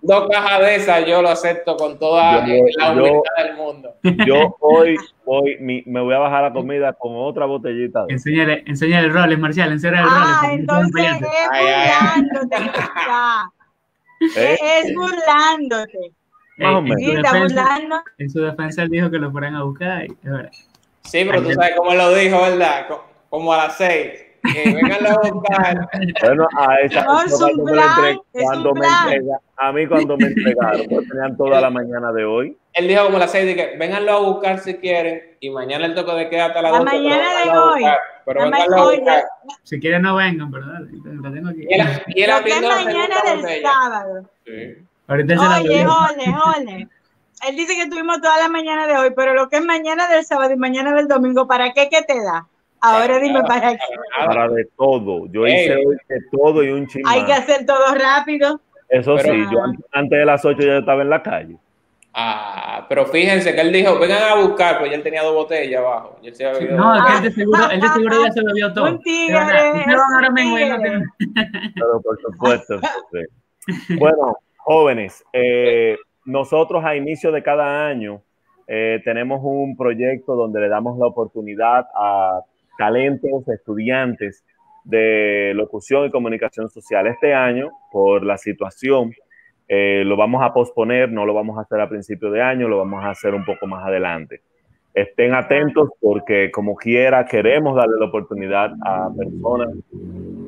[0.00, 3.94] dos, cajas de esas yo lo acepto con toda la humildad del mundo.
[4.26, 4.96] Yo hoy
[5.26, 8.06] voy, me voy a bajar la comida con otra botellita.
[8.06, 8.14] De...
[8.14, 10.14] Enséñale, enséñale el rol, Marcial, enséñale el rol.
[10.16, 11.20] Ah, entonces es
[12.30, 12.56] burlándote.
[14.34, 14.58] ¿Eh?
[14.82, 16.17] Es burlándote.
[16.58, 20.06] En su defensa él dijo que lo fueran a buscar.
[21.02, 22.86] Sí, pero tú sabes cómo lo dijo, ¿verdad?
[23.30, 24.24] Como a las seis.
[24.42, 25.88] Que vengan a buscar.
[26.22, 31.36] Bueno, a esa cuando, me, cuando me entrega, a mí cuando me entregaron, pues tenían
[31.36, 32.56] toda la mañana de hoy.
[32.74, 35.94] Él dijo como a las seis, que venganlo a buscar si quieren, y mañana el
[35.94, 37.82] toque de queda hasta las La mañana de hoy.
[38.24, 39.24] pero venganlo a buscar.
[39.64, 40.80] Si quieren no vengan, ¿verdad?
[40.80, 41.66] Lo tengo aquí.
[41.68, 42.30] Y él, y él
[42.62, 44.30] mañana del sábado.
[44.46, 44.87] Sí.
[45.08, 46.88] Oye, ole, ole.
[47.46, 50.24] Él dice que tuvimos toda la mañana de hoy, pero lo que es mañana del
[50.24, 52.46] sábado y mañana del domingo, ¿para qué ¿Qué te da?
[52.80, 53.78] Ahora dime para qué.
[54.26, 55.26] Para de todo.
[55.26, 57.08] Yo hice hoy de todo y un chingo.
[57.08, 58.60] Hay que hacer todo rápido.
[58.88, 59.58] Eso sí, yo
[59.92, 61.56] antes de las 8 ya estaba en la calle.
[62.14, 65.80] Ah, pero fíjense que él dijo, vengan a buscar, pues ya él tenía dos botellas
[65.80, 66.18] abajo.
[66.22, 68.72] Y él se había no, él de seguro, él de seguro ya se lo dio
[68.72, 68.84] todo.
[68.86, 69.38] Un tigre.
[71.74, 72.80] Pero por supuesto.
[73.12, 73.94] Sí.
[73.98, 78.22] Bueno, Jóvenes, eh, nosotros a inicio de cada año
[78.66, 82.42] eh, tenemos un proyecto donde le damos la oportunidad a
[82.76, 84.44] talentos, estudiantes
[84.84, 87.06] de locución y comunicación social.
[87.06, 89.12] Este año, por la situación,
[89.68, 92.78] eh, lo vamos a posponer, no lo vamos a hacer a principio de año, lo
[92.78, 94.42] vamos a hacer un poco más adelante.
[94.92, 99.68] Estén atentos porque como quiera queremos darle la oportunidad a personas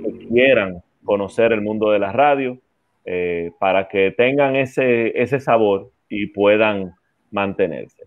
[0.02, 2.58] que quieran conocer el mundo de la radio
[3.04, 6.94] eh, para que tengan ese, ese sabor y puedan
[7.30, 8.04] mantenerse.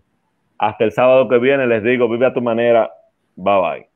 [0.58, 2.90] Hasta el sábado que viene les digo, vive a tu manera.
[3.36, 3.88] Bye bye.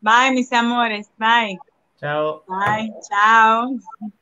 [0.00, 1.10] Bye, mis amores.
[1.16, 1.58] Bye.
[1.98, 2.44] Chao.
[2.46, 2.92] Bye.
[3.08, 4.12] Chao.